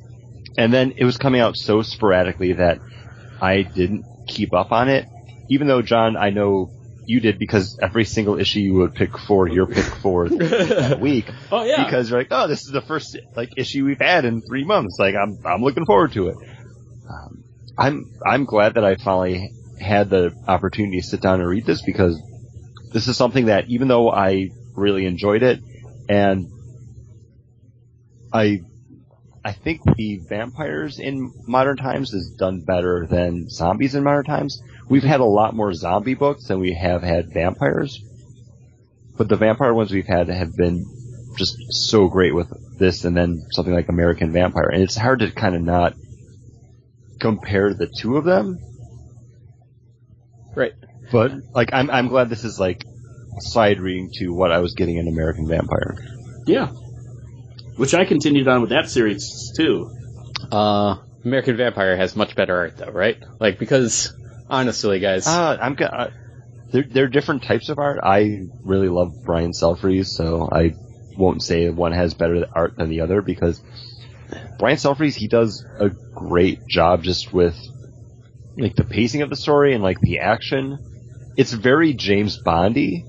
[0.58, 2.80] And then it was coming out so sporadically that
[3.40, 5.06] I didn't keep up on it.
[5.50, 6.72] Even though, John, I know
[7.06, 11.26] you did because every single issue you would pick for your pick for that week
[11.52, 14.42] Oh yeah, because you're like, oh, this is the first like issue we've had in
[14.42, 14.98] three months.
[15.00, 16.38] Like, I'm I'm looking forward to it.
[17.10, 17.44] Um,
[17.78, 21.82] I'm I'm glad that I finally had the opportunity to sit down and read this
[21.82, 22.22] because
[22.92, 25.62] this is something that even though I really enjoyed it
[26.08, 26.52] and
[28.32, 28.62] I
[29.44, 34.62] I think the vampires in modern times is done better than zombies in modern times.
[34.90, 38.02] We've had a lot more zombie books than we have had vampires.
[39.18, 40.86] But the vampire ones we've had have been
[41.38, 44.70] just so great with this and then something like American Vampire.
[44.72, 45.94] And it's hard to kind of not
[47.20, 48.58] compare the two of them.
[50.56, 50.74] right.
[51.12, 54.74] But like I'm I'm glad this is like a side reading to what I was
[54.76, 55.98] getting in American Vampire.
[56.46, 56.68] yeah.
[57.78, 59.90] Which I continued on with that series too.
[60.52, 63.18] Uh, American Vampire has much better art though, right?
[63.40, 64.14] Like, because,
[64.50, 66.10] honestly, guys, Uh, I'm go- uh,
[66.72, 68.00] there there are different types of art.
[68.04, 70.74] I really love Brian Stelfreeze, so I
[71.18, 73.62] won't say one has better art than the other because
[74.60, 77.58] Brian Stelfreeze he does a great job just with
[78.58, 80.78] like the pacing of the story and like the action.
[81.38, 83.06] It's very James Bondy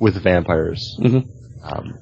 [0.00, 0.96] with vampires.
[1.00, 1.26] Mhm.
[1.62, 1.98] Um,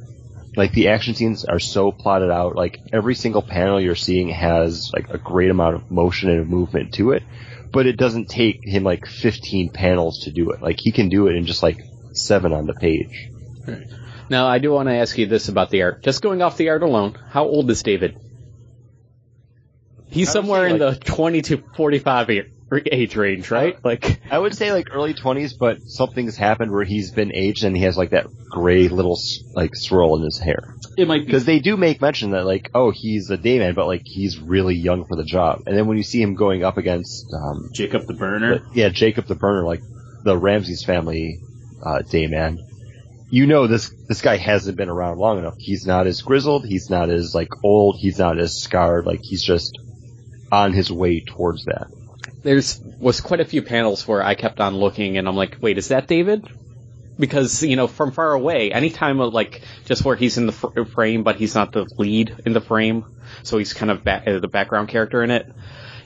[0.56, 2.56] like the action scenes are so plotted out.
[2.56, 6.94] Like every single panel you're seeing has like a great amount of motion and movement
[6.94, 7.22] to it,
[7.72, 10.62] but it doesn't take him like 15 panels to do it.
[10.62, 11.78] Like he can do it in just like
[12.12, 13.30] seven on the page.
[14.28, 16.02] now I do want to ask you this about the art.
[16.02, 18.18] Just going off the art alone, how old is David?
[20.10, 23.82] He's somewhere say, in like- the 20 to 45 a- age range, right?
[23.84, 27.76] Like, I would say like early 20s, but something's happened where he's been aged and
[27.76, 29.18] he has like that gray little
[29.54, 30.74] like swirl in his hair.
[30.96, 33.86] It might be Because they do make mention that like, oh, he's a dayman, but
[33.86, 35.62] like he's really young for the job.
[35.66, 38.62] And then when you see him going up against, um, Jacob the Burner.
[38.74, 39.80] yeah, Jacob the Burner, like
[40.24, 41.40] the Ramses family
[41.82, 42.58] uh, dayman,
[43.30, 45.56] you know this this guy hasn't been around long enough.
[45.58, 46.66] He's not as grizzled.
[46.66, 47.96] He's not as like old.
[47.98, 49.06] He's not as scarred.
[49.06, 49.78] Like he's just
[50.50, 51.88] on his way towards that.
[52.48, 55.76] There's was quite a few panels where I kept on looking and I'm like, wait,
[55.76, 56.48] is that David?
[57.18, 60.84] Because, you know, from far away, anytime of like, just where he's in the fr-
[60.84, 63.04] frame, but he's not the lead in the frame,
[63.42, 65.52] so he's kind of ba- uh, the background character in it,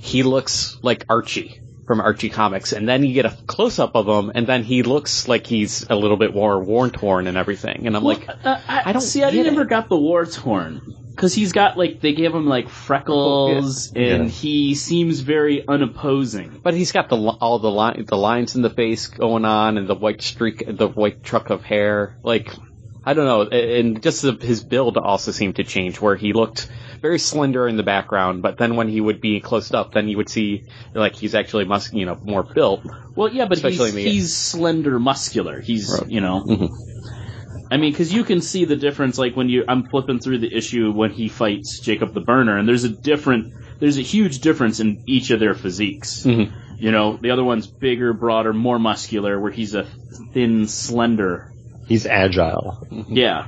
[0.00, 1.60] he looks like Archie.
[1.86, 4.82] from Archie Comics, and then you get a close up of him, and then he
[4.82, 7.86] looks like he's a little bit more worn torn and everything.
[7.86, 8.34] And I'm like, uh,
[8.66, 9.22] I, I don't see.
[9.22, 9.68] I never it.
[9.68, 10.80] got the war torn
[11.14, 14.02] because he's got like they gave him like freckles, Yeah.
[14.14, 14.30] and Yeah.
[14.30, 16.60] he seems very unopposing.
[16.62, 19.88] but he's got the all the line the lines in the face going on, and
[19.88, 22.16] the white streak, the white truck of hair.
[22.22, 22.52] Like,
[23.04, 26.68] I don't know, and just the, his build also seemed to change, where he looked
[27.00, 30.16] very slender in the background, but then when he would be close up, then you
[30.18, 32.86] would see like he's actually mus- you know, more built.
[33.16, 35.60] Well, yeah, but Especially he's, he's slender, muscular.
[35.60, 36.08] He's Right.
[36.10, 36.44] you know.
[36.46, 36.70] Mhm.
[37.72, 39.16] I mean, because you can see the difference.
[39.16, 42.68] Like when you, I'm flipping through the issue when he fights Jacob the Burner, and
[42.68, 46.22] there's a different, there's a huge difference in each of their physiques.
[46.24, 46.52] Mhm.
[46.78, 49.86] You know, the other one's bigger, broader, more muscular, where he's a
[50.34, 51.50] thin, slender.
[51.88, 52.86] He's agile.
[53.08, 53.46] Yeah,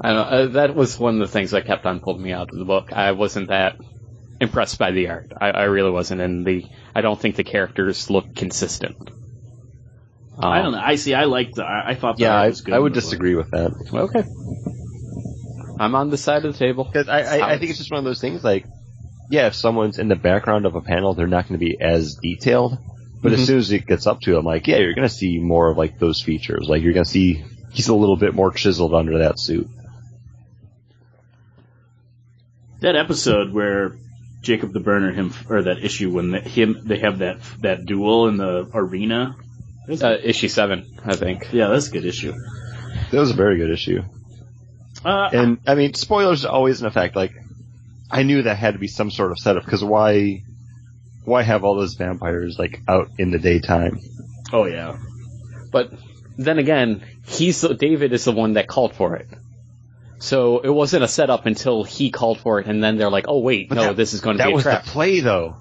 [0.00, 2.32] I don't know, uh, that was one of the things that kept on pulling me
[2.32, 2.90] out of the book.
[2.90, 3.76] I wasn't that
[4.40, 5.32] impressed by the art.
[5.38, 6.64] I, I really wasn't, and the
[6.94, 9.10] I don't think the characters look consistent.
[10.42, 10.80] Um, I don't know.
[10.82, 11.14] I see.
[11.14, 11.56] I liked.
[11.56, 12.16] The, I, I thought.
[12.16, 13.04] The Yeah, art I, was good I in would the book.
[13.04, 13.72] disagree with that.
[13.92, 14.24] Okay,
[15.78, 16.84] I'm on the side of the table.
[16.84, 18.66] Because I, I, I think it's just one of those things like,
[19.30, 22.14] yeah, if someone's in the background of a panel, they're not going to be as
[22.22, 22.78] detailed.
[23.22, 23.34] But Mhm.
[23.34, 25.70] as soon as it gets up to him, like, yeah, you're going to see more
[25.70, 26.66] of like those features.
[26.68, 29.68] Like you're going to see he's a little bit more chiseled under that suit.
[32.80, 33.92] that episode where
[34.40, 38.28] Jacob the Burner him or that issue when the, him they have that that duel
[38.28, 39.36] in the arena.
[39.90, 41.48] That's- Uh, issue seven, I think.
[41.52, 42.32] yeah, that's a good issue.
[43.10, 44.02] That was a very good issue.
[45.04, 47.16] Uh, And I mean, spoilers are always an effect.
[47.16, 47.32] Like,
[48.10, 50.42] I knew that had to be some sort of setup because why,
[51.24, 54.00] why have all those vampires like out in the daytime?
[54.52, 54.96] oh yeah,
[55.72, 55.92] But
[56.36, 59.28] then again, he's the, David is the one that called for it.
[60.18, 63.38] So it wasn't a setup until he called for it, and then they're like, "Oh
[63.40, 65.56] wait, But no, that- this is going to be a was trap." the play, though.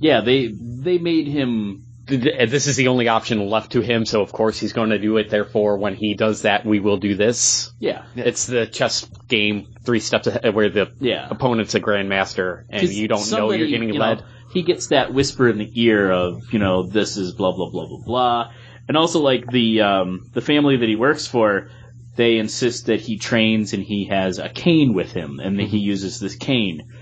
[0.00, 0.20] yeah.
[0.22, 1.84] They they made him.
[2.20, 4.98] Th- This is the only option left to him, so of course he's going to
[4.98, 5.30] do it.
[5.30, 7.72] Therefore, when he does that, we will do this.
[7.78, 8.24] Yeah, Yeah.
[8.26, 11.26] It's the chess game, three steps ahead, where the yeah.
[11.30, 14.18] opponent's a grandmaster, and you don't know you're getting you led.
[14.20, 17.70] know, he gets that whisper in the ear of you know this is blah blah
[17.70, 18.52] blah blah blah,
[18.88, 21.70] and also like the um, the family that he works for,
[22.16, 25.78] they insist that he trains and he has a cane with him, and that he
[25.78, 26.92] uses this cane.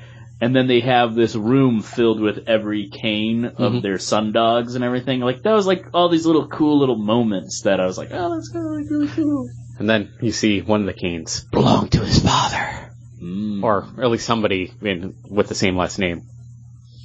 [0.42, 3.82] And then they have this room filled with every cane of Mhm.
[3.82, 5.20] their sun dogs and everything.
[5.20, 8.34] Like that was like all these little cool little moments that I was like, oh,
[8.34, 9.48] that's kind of like really cool.
[9.78, 12.90] And then you see one of the canes belong to his father,
[13.22, 13.62] Mm.
[13.62, 16.22] or at least somebody in, with the same last name.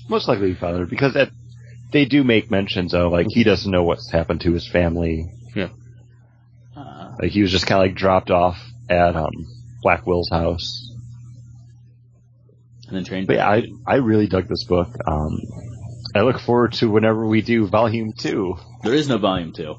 [0.08, 1.30] Most likely father, because that,
[1.92, 5.26] they do make mentions of like he doesn't know what's happened to his family.
[6.76, 8.58] Uh, Like he was just kind of like dropped off
[8.90, 9.32] at um
[9.82, 10.85] Black Will's house.
[12.88, 13.28] And then trained.
[13.28, 14.90] But yeah, I I really dug this book.
[15.08, 15.40] Um,
[16.16, 18.56] I look forward to whenever we do volume two.
[18.84, 19.76] there is no volume two.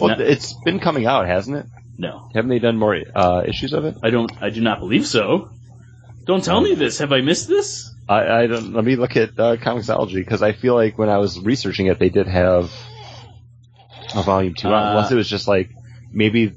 [0.00, 1.66] Well, No- it's been coming out, hasn't it?
[1.98, 2.28] no.
[2.34, 3.96] Haven't they done more uh, issues of it?
[4.02, 4.30] I don't.
[4.40, 5.50] I do not believe so.
[6.24, 6.98] Don't tell me this.
[6.98, 7.90] Have I missed this?
[8.08, 8.72] I, I don't.
[8.72, 11.98] Let me look at uh, Comixology because I feel like when I was researching it,
[11.98, 12.70] they did have
[14.14, 14.68] a volume two.
[14.68, 15.70] Uh, Unless it was just like
[16.12, 16.54] maybe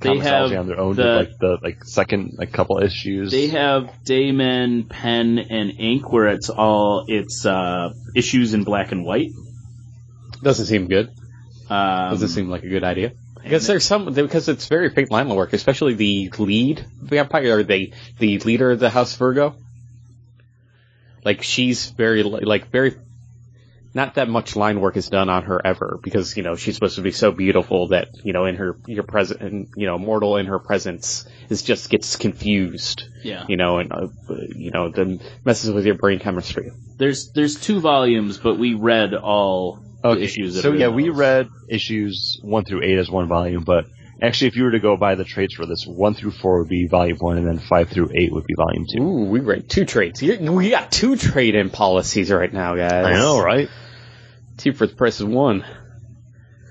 [0.00, 3.32] They Comixology have on their own the- did like the like second like couple issues.
[3.32, 9.04] They have Dayman pen and ink, where it's all it's uh, issues in black and
[9.04, 9.32] white.
[10.42, 11.08] Doesn't seem good.
[11.68, 13.12] Um, Doesn't seem like a good idea.
[13.42, 17.92] Because there's some because it's very fake line work, especially the lead vampire or the
[18.18, 19.56] the leader of the House Virgo.
[21.24, 22.94] Like she's very like very
[23.98, 26.94] not that much line work is done on her ever because you know she's supposed
[26.94, 30.46] to be so beautiful that you know in her your present you know mortal in
[30.46, 33.44] her presence is just gets confused yeah.
[33.48, 34.06] you know and uh,
[34.54, 36.70] you know then messes with your brain chemistry.
[36.96, 40.62] There's there's two volumes, but we read all the issues.
[40.62, 43.86] So are in yeah, we read issues one through eight as one volume, but
[44.22, 46.68] actually, if you were to go by the trades for this, one through four would
[46.68, 49.02] be volume one, and then five through eight would be volume two.
[49.02, 50.22] Ooh, we read two trades.
[50.22, 53.04] You- We got two trade in policies right now, guys.
[53.04, 53.68] I know, right?
[54.58, 55.64] Two for the price of one.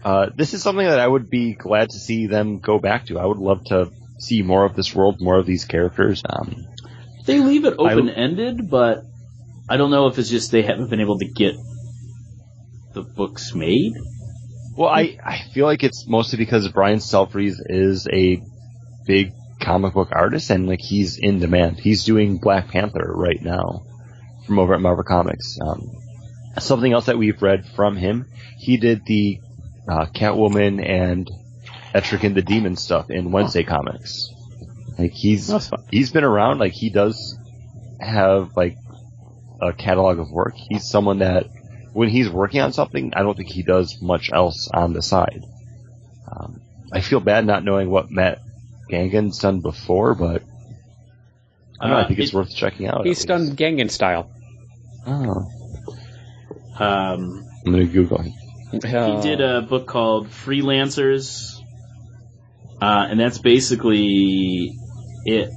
[0.04, 3.18] Uh, this is something that I would be glad to see them go back to.
[3.20, 6.22] I would love to see more of this world, more of these characters.
[6.28, 6.66] Um,
[7.26, 9.04] They leave it open ended, but
[9.70, 11.56] I don't know if it's just they haven't been able to get
[12.94, 13.94] the books made.
[14.76, 18.42] well, I, I feel like it's mostly because Brian Stelfreeze is a
[19.06, 21.80] big comic book artist, and like he's in demand.
[21.80, 23.84] He's doing Black Panther right now
[24.46, 25.58] from over at Marvel Comics.
[25.62, 25.82] Um,
[26.60, 28.26] something else that we've read from him,
[28.58, 29.40] he did the
[29.88, 31.30] uh, Catwoman and
[31.94, 34.30] Etrigan the Demon stuff in Wednesday Comics.
[34.98, 35.52] Like he's
[35.92, 36.60] he's been around.
[36.60, 37.38] Like he does
[38.00, 38.78] have like
[39.62, 40.54] a catalog of work.
[40.56, 41.48] He's someone that
[41.94, 45.44] when he's working on something, I don't think he does much else on the side.
[46.30, 48.40] Um, I feel bad not knowing what Matt
[48.90, 50.44] Gagnon's done before, but
[51.80, 51.98] I don't know.
[51.98, 53.06] Uh, I think it's it- worth checking out.
[53.06, 53.56] He's done.
[53.56, 54.30] Gangan style.
[55.06, 55.50] Oh,
[56.80, 58.22] Um, I'm gonna Google.
[58.22, 58.34] him.
[58.72, 61.60] he did a book called Freelancers,
[62.82, 64.78] uh, and that's basically
[65.26, 65.50] it,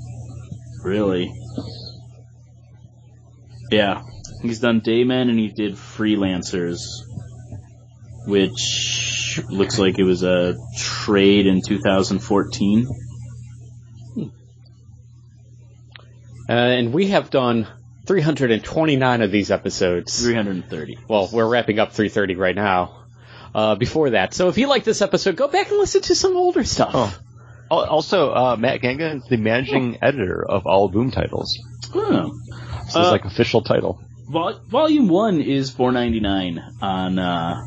[0.82, 1.32] really.
[3.70, 4.02] Yeah,
[4.42, 6.80] he's done Day Men and he did Freelancers,
[8.26, 12.88] which looks like it was a trade in 2014.
[16.48, 17.68] Uh, and we have done
[18.10, 20.20] 329 of these episodes.
[20.20, 20.98] 330.
[21.08, 22.96] Well, we're wrapping up 330 right now.
[23.54, 26.36] Uh, before that, so if you like this episode, go back and listen to some
[26.36, 26.92] older stuff.
[27.70, 27.84] Oh.
[27.86, 31.56] Also, uh, Matt Gagnon is the managing editor of all Boom titles.
[31.94, 32.32] Oh.
[32.86, 34.00] This Uh, is like official title.
[34.28, 37.62] Vol- volume one is four ninety nine on uh,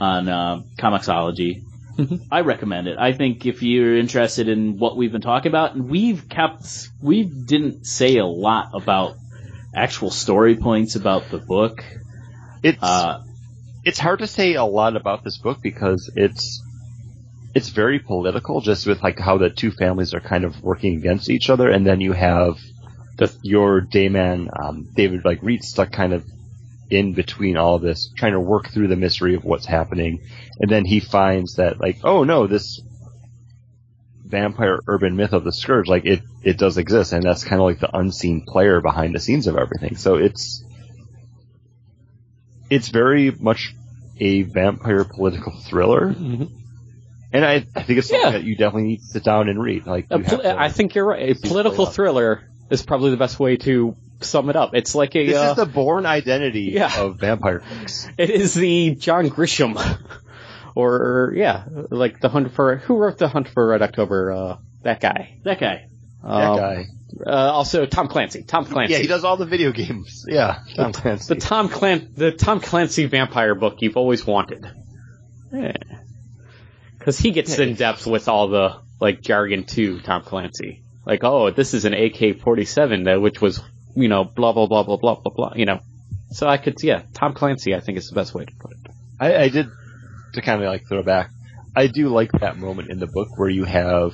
[0.00, 1.62] on uh, Comixology.
[1.96, 2.20] Mhm.
[2.30, 2.98] I recommend it.
[2.98, 7.24] I think if you're interested in what we've been talking about, and we've kept we
[7.24, 9.16] didn't say a lot about
[9.74, 11.84] actual story points about the book.
[12.62, 13.22] It's Uh,
[13.84, 16.62] it's hard to say a lot about this book because it's
[17.54, 21.30] it's very political, just with like how the two families are kind of working against
[21.30, 22.56] each other, and then you have
[23.18, 26.24] the your dayman um, David like Reed stuck kind of
[26.90, 30.20] in between all of this, trying to work through the mystery of what's happening,
[30.58, 32.80] and then he finds that like oh no this
[34.24, 37.66] vampire urban myth of the scourge like it it does exist, and that's kind of
[37.66, 39.96] like the unseen player behind the scenes of everything.
[39.96, 40.64] So it's
[42.70, 43.74] it's very much
[44.18, 46.50] a vampire political thriller, Mhm.
[47.32, 48.38] and I, I think it's something Yeah.
[48.38, 49.86] that you definitely need to sit down and read.
[49.86, 51.36] Like, you pol- to- I think you're right.
[51.36, 54.70] A political thriller is probably the best way to sum it up.
[54.74, 55.26] It's like a.
[55.26, 57.00] this uh, is the Bourne Identity yeah.
[57.00, 58.08] of vampire books.
[58.18, 59.76] It is the John Grisham,
[60.74, 64.32] or yeah, like the Hunt for who wrote the Hunt for Red October?
[64.32, 65.38] Uh, that guy.
[65.44, 65.86] that guy.
[66.22, 66.84] That Um, guy.
[67.26, 68.42] Uh, also Tom Clancy.
[68.44, 68.92] Tom Clancy.
[68.94, 70.24] Yeah, he does all the video games.
[70.28, 71.34] Yeah, Tom Clancy.
[71.34, 74.64] the Tom Clan the Tom Clancy vampire book you've always wanted.
[75.52, 75.72] Yeah.
[77.00, 80.82] Cause he gets in depth with all the, like, jargon too, Tom Clancy.
[81.06, 83.60] Like, oh, this is an AK-47 that, which was,
[83.94, 85.80] you know, blah, blah, blah, blah, blah, blah, blah, you know.
[86.32, 88.92] So I could, yeah, Tom Clancy I think is the best way to put it.
[89.18, 89.68] I, I did
[90.34, 91.30] to kind of like throw back.
[91.74, 94.12] I do like that moment in the book where you have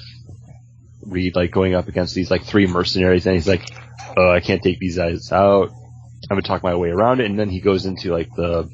[1.03, 3.63] Reed like going up against these like three mercenaries, and he's like,
[4.17, 5.71] "Oh, I can't take these guys out.
[5.71, 8.69] I'm gonna talk my way around it." And then he goes into like the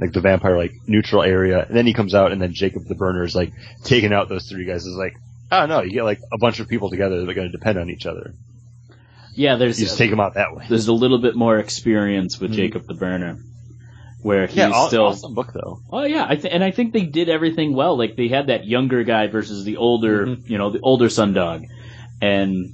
[0.00, 2.94] like the vampire like neutral area, and then he comes out, and then Jacob the
[2.94, 3.52] Burner is like
[3.84, 4.86] taking out those three guys.
[4.86, 5.14] Is like,
[5.52, 7.78] oh no, you get like a bunch of people together that are going to depend
[7.78, 8.32] on each other.
[9.36, 10.64] Yeah, there's You just take them out that way.
[10.68, 12.56] there's a little bit more experience with Mhm.
[12.56, 13.38] Jacob the Burner,
[14.22, 15.80] where he's Yeah, aw- still awesome book though.
[15.92, 17.96] Oh yeah, I th- and I think they did everything well.
[17.98, 20.48] Like they had that younger guy versus the older, Mhm.
[20.50, 21.64] you know, the older Sundog,
[22.20, 22.70] and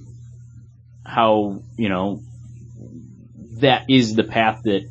[1.05, 2.21] how you know
[3.61, 4.83] that is the path that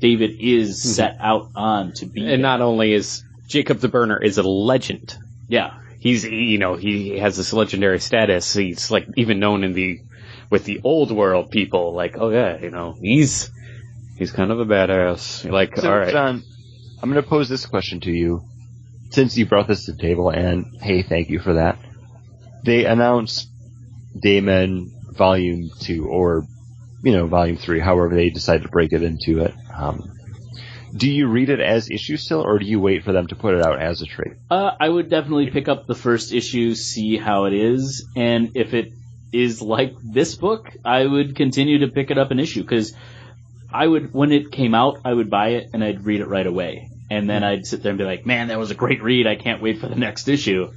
[0.00, 2.24] David is set out on to be.
[2.24, 5.16] And not only is Jacob the Burner is a legend.
[5.48, 8.54] yeah, He's, you know, he has this legendary status.
[8.54, 9.98] He's like even known in the,
[10.50, 13.50] with the old world people, like, oh yeah, you know, he's,
[14.16, 15.50] he's kind of a badass.
[15.50, 16.12] Like, So, alright.
[16.12, 16.42] John,
[17.02, 18.42] I'm going to pose this question to you,
[19.10, 21.78] since you brought this to the table, and hey, thank you for that.
[22.64, 23.48] They announced
[24.18, 26.44] Day Men Volume Two, or
[27.02, 29.54] you know, Volume Three, however they decide to break it into it.
[29.74, 30.12] Um,
[30.96, 33.54] do you read it as issue still, or do you wait for them to put
[33.54, 34.36] it out as a trade?
[34.50, 38.74] uh, I would definitely pick up the first issue, see how it is, and if
[38.74, 38.92] it
[39.32, 42.94] is like this book, I would continue to pick it up an issue because
[43.72, 46.46] I would when it came out, I would buy it and I'd read it right
[46.46, 49.26] away, and then I'd sit there and be like, "Man, that was a great read!
[49.26, 50.70] I can't wait for the next issue,"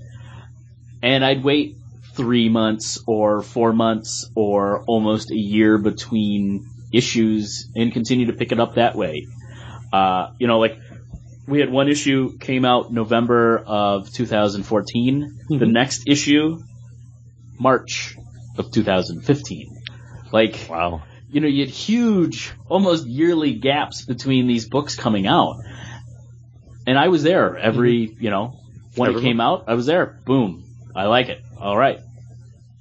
[1.01, 1.77] and I'd wait
[2.13, 8.51] three months or four months or almost a year between issues and continue to pick
[8.51, 9.27] it up that way.
[9.93, 10.77] Uh, you know, like
[11.47, 15.39] we had one issue came out November of 2014.
[15.49, 15.71] The Mhm.
[15.71, 16.59] next issue,
[17.59, 18.15] March
[18.65, 19.81] of 2015.
[20.31, 21.03] Like, Wow.
[21.29, 25.57] you know, you had huge, almost yearly gaps between these books coming out.
[26.87, 28.55] And I was there every, you know,
[28.95, 30.19] when it came out, I was there.
[30.25, 30.63] Boom.
[30.95, 31.41] I like it.
[31.59, 31.99] All right.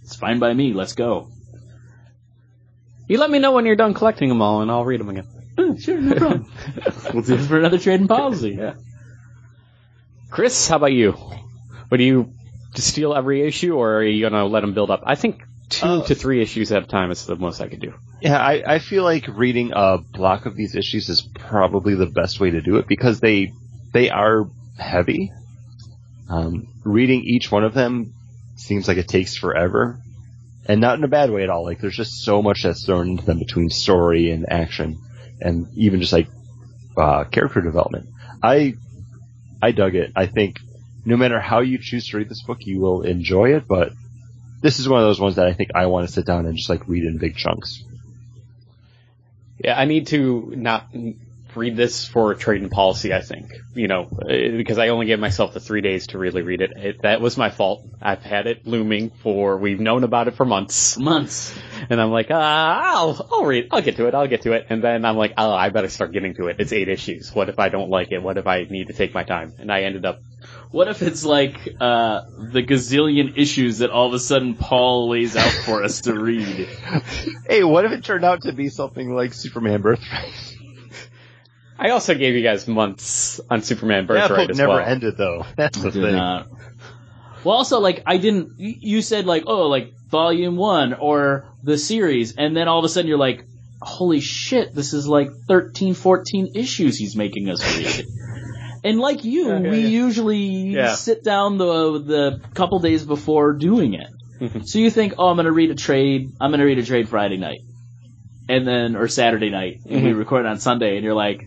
[0.02, 0.72] It's fine by me.
[0.72, 1.28] Let's go.
[3.08, 5.26] You let me know when you're done collecting them all and I'll read them again.
[5.58, 6.52] Uh, sure, no problem.
[7.12, 8.56] we'll do it for another trading policy.
[8.58, 8.74] Yeah.
[10.30, 11.12] Chris, how about you?
[11.12, 12.32] What Would you
[12.76, 15.02] steal every issue or are you gonna let them build up?
[15.04, 17.80] I think two Uh, to three issues at a time is the most I could
[17.80, 17.94] do.
[18.20, 22.38] Yeah, I, I feel like reading a block of these issues is probably the best
[22.40, 23.52] way to do it because they
[23.92, 24.48] they are
[24.78, 25.32] heavy.
[26.28, 28.12] Um, reading each one of them
[28.56, 29.98] seems like it takes forever,
[30.66, 31.64] and not in a bad way at all.
[31.64, 34.98] Like there's just so much that's thrown into them between story and action,
[35.40, 36.28] and even just like
[36.96, 38.08] uh, character development.
[38.42, 38.74] I
[39.62, 40.12] I dug it.
[40.14, 40.58] I think
[41.04, 43.66] no matter how you choose to read this book, you will enjoy it.
[43.66, 43.92] But
[44.60, 46.56] this is one of those ones that I think I want to sit down and
[46.56, 47.82] just like read in big chunks.
[49.62, 50.88] Yeah, I need to not
[51.56, 53.52] read this for trade and policy, I think.
[53.74, 56.72] You know, eh, because I only gave myself the three days to really read it.
[56.76, 57.02] it.
[57.02, 57.86] That was my fault.
[58.00, 60.98] I've had it looming for, we've known about it for months.
[60.98, 61.54] Months.
[61.88, 64.66] And I'm like, uh, I'll, I'll read, I'll get to it, I'll get to it.
[64.70, 66.56] And then I'm like, oh, I better start getting to it.
[66.58, 67.34] It's eight issues.
[67.34, 68.22] What if I don't like it?
[68.22, 69.54] What if I need to take my time?
[69.58, 70.20] And I ended up,
[70.70, 75.34] What if it's like uh, the gazillion issues that all of a sudden Paul lays
[75.36, 76.68] out for us to read?
[77.48, 80.32] Hey, what if it turned out to be something like Superman Birthright?
[81.76, 84.86] I also gave you guys months on Superman that Birthright book as never well.
[84.86, 85.44] ended though.
[85.56, 86.12] That's the Did thing.
[86.14, 86.46] not.
[87.42, 88.52] Well, also, like, I didn't.
[88.58, 92.88] You said, like, oh, like, volume one or the series, and then all of a
[92.88, 93.44] sudden you're like,
[93.82, 98.06] holy shit, this is like 13, 14 issues he's making us read.
[98.84, 103.94] and like you, Yeah, yeah, we usually sit down the the couple days before doing
[103.94, 104.08] it.
[104.40, 104.66] Mhm.
[104.66, 106.30] so you think, oh, I'm gonna read a trade.
[106.40, 107.60] I'm gonna read a trade Friday night,
[108.48, 110.18] and then or Saturday night, and we Mhm.
[110.18, 111.46] record on Sunday, and you're like.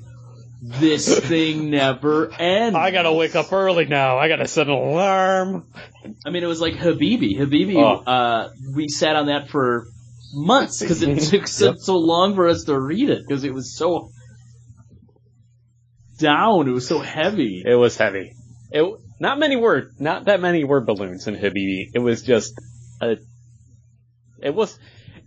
[0.66, 2.74] This thing never ends.
[2.74, 4.18] I gotta wake up early now.
[4.18, 5.66] I gotta set an alarm.
[6.26, 7.38] I mean, it was like Habibi.
[7.38, 8.02] Habibi, Oh.
[8.10, 9.84] uh, we sat on that for
[10.34, 13.76] months because it took so, so long for us to read it because it was
[13.78, 14.08] so
[16.18, 16.68] down.
[16.68, 17.64] It was so heavy.
[17.66, 18.34] It was heavy.
[18.72, 18.84] It
[19.20, 21.92] not many were not that many were balloons in Habibi.
[21.94, 22.54] It was just
[23.02, 23.18] a.
[24.42, 24.78] It was.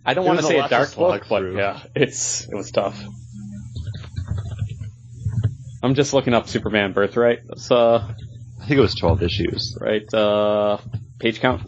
[0.05, 3.01] I don't want to say a dark slog book, but yeah, it's it was tough.
[5.83, 7.39] I'm just looking up Superman Birthright.
[7.49, 8.13] It's uh
[8.59, 9.77] I think it was 12 issues.
[9.79, 10.77] right uh
[11.19, 11.61] page count.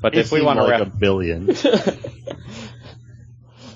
[0.00, 1.46] But It if we want to like wrap, a billion.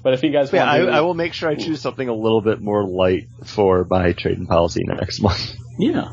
[0.06, 2.08] but if you guys yeah, want I, to, I will make sure I choose something
[2.08, 5.52] a little bit more light for my trade and policy next month.
[5.80, 6.12] Yeah.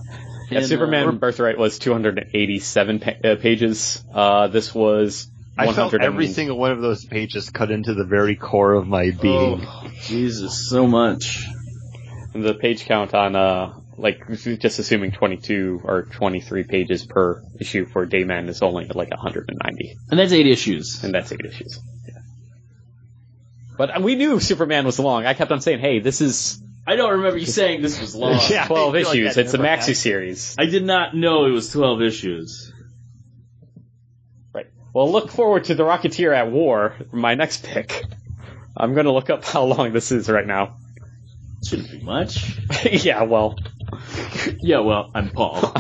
[0.50, 4.04] Yeah, And, Superman uh, Birthright was 287 pa- uh, pages.
[4.12, 8.36] Uh, this was I felt every single one of those pages cut into the very
[8.36, 9.64] core of my being.
[9.64, 11.46] oh, Jesus, so much.
[12.34, 14.28] the page count on uh like
[14.60, 19.96] just assuming 22 or 23 pages per issue for Day Men is only like 190,
[20.10, 21.04] And that's eight issues.
[21.04, 21.80] and that's eight issues.
[22.08, 22.16] Yeah.
[23.78, 25.26] But we knew Superman was long.
[25.26, 28.40] I kept on saying, "Hey, this is I don't remember you saying this was long.
[28.50, 28.68] Yeah.
[28.68, 29.38] 12 feel like issues.
[29.38, 29.98] it's a maxi happened.
[29.98, 32.72] series." I did not know it was 12 issues.
[34.54, 34.68] Right.
[34.94, 38.04] Well, look forward to the Rocketeer at War, my next pick.
[38.76, 40.78] I'm going to look up how long this is right now.
[41.66, 42.58] Shouldn't be much.
[42.92, 43.56] yeah, well,
[44.60, 45.74] Yeah, well, I'm Paul.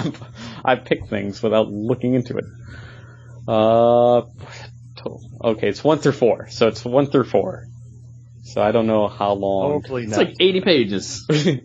[0.63, 2.45] I pick things without looking into it.
[3.47, 4.21] Uh.
[5.43, 7.65] Okay, it's one through four, so it's one through four.
[8.43, 9.71] So I don't know how long.
[9.71, 10.19] Hopefully It's not.
[10.27, 11.25] like 80 pages.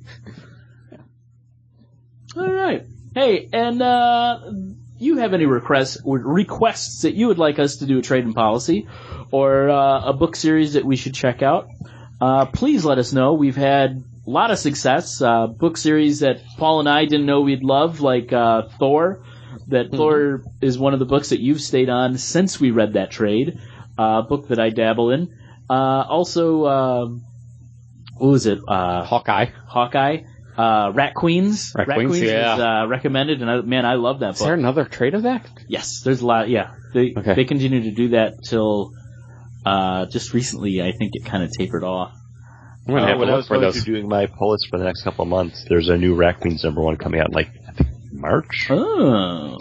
[2.36, 2.84] All right.
[3.14, 4.52] Hey, and uh,
[4.98, 8.34] you have any requests requests that you would like us to do a trade and
[8.34, 8.86] policy,
[9.30, 11.68] or uh, a book series that we should check out?
[12.20, 13.34] Uh, please let us know.
[13.34, 15.20] We've had a lot of success.
[15.20, 19.24] Uh, book series that Paul and I didn't know we'd love, like uh, Thor.
[19.68, 23.10] That Thor is one of the books that you've stayed on since we read that
[23.10, 23.58] trade.
[23.98, 25.36] Uh, book that I dabble in.
[25.70, 25.74] Uh,
[26.08, 27.22] also, um
[28.16, 28.58] what was it?
[28.66, 29.46] Uh, Hawkeye.
[29.68, 30.22] Hawkeye,
[30.56, 31.72] uh, Rat Queens.
[31.76, 32.54] Rat Queens, yeah.
[32.54, 35.46] is uh, recommended, and I, man, I love that Is there another trade of that?
[35.68, 36.48] yes, there's a lot.
[36.48, 37.34] Yeah, they Okay.
[37.34, 38.92] they continue to do that till
[39.64, 40.82] uh, just recently.
[40.82, 42.12] I think it kind of tapered off.
[42.88, 43.84] I'm gonna Uh, have to when I look was for those.
[43.84, 46.64] doing my pull list for the next couple of months, there's a new Rat Queens
[46.64, 48.66] number one coming out like I think March.
[48.70, 49.56] Oh,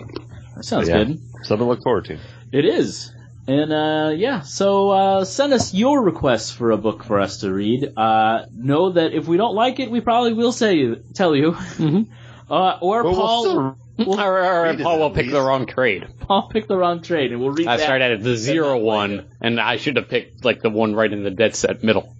[0.55, 1.03] that sounds Yeah.
[1.03, 1.19] good.
[1.43, 2.17] Something to look forward to.
[2.51, 3.11] It is.
[3.47, 7.53] And uh, yeah, so uh, send us your requests for a book for us to
[7.53, 7.93] read.
[7.95, 11.53] Uh, know that if we don't like it, we probably will say tell you.
[11.53, 12.07] Mhm.
[12.51, 15.31] uh, or But we'll Paul, still- we'll, Or, or, read Paul will pick least.
[15.33, 16.07] the wrong trade.
[16.19, 17.83] Paul picked the wrong trade, and we'll read I that.
[17.83, 19.27] started at the zero not like one, it.
[19.41, 22.13] and I should have picked like the one right in the dead set middle.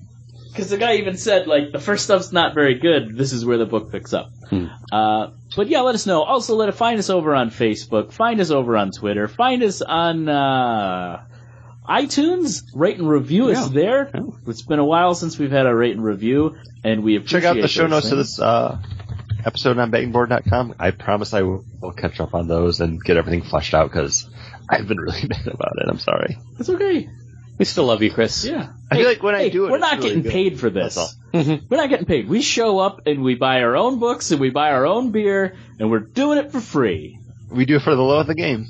[0.58, 3.16] Because the guy even said, like, the first stuff's not very good.
[3.16, 4.32] This is where the book picks up.
[4.50, 4.66] Hmm.
[4.92, 6.24] Uh, but yeah, let us know.
[6.24, 8.12] Also, let us find us over on Facebook.
[8.12, 9.28] Find us over on Twitter.
[9.28, 11.24] Find us on uh,
[11.88, 12.64] iTunes.
[12.74, 13.74] Rate and review us Yeah.
[13.74, 14.12] there.
[14.14, 14.22] Yeah.
[14.48, 17.50] It's been a while since we've had a rate and review, and we appreciate Check
[17.58, 18.38] out the show notes to things.
[18.38, 18.80] this uh,
[19.46, 20.76] episode on bettingboard.com.
[20.80, 24.28] I promise I will, will catch up on those and get everything fleshed out because
[24.70, 25.88] I've been really bad about it.
[25.88, 26.38] I'm sorry.
[26.60, 27.08] It's okay.
[27.58, 28.46] We still love you, Chris.
[28.46, 28.70] Yeah.
[28.92, 30.32] I feel like when I Hey, do it, we're it's not really getting good.
[30.32, 30.96] paid for this.
[30.96, 31.66] That's mm-hmm.
[31.70, 32.28] We're not getting paid.
[32.30, 35.56] We show up and we buy our own books and we buy our own beer
[35.80, 37.20] and we're doing it for free.
[37.50, 38.68] We do it for the love of the game.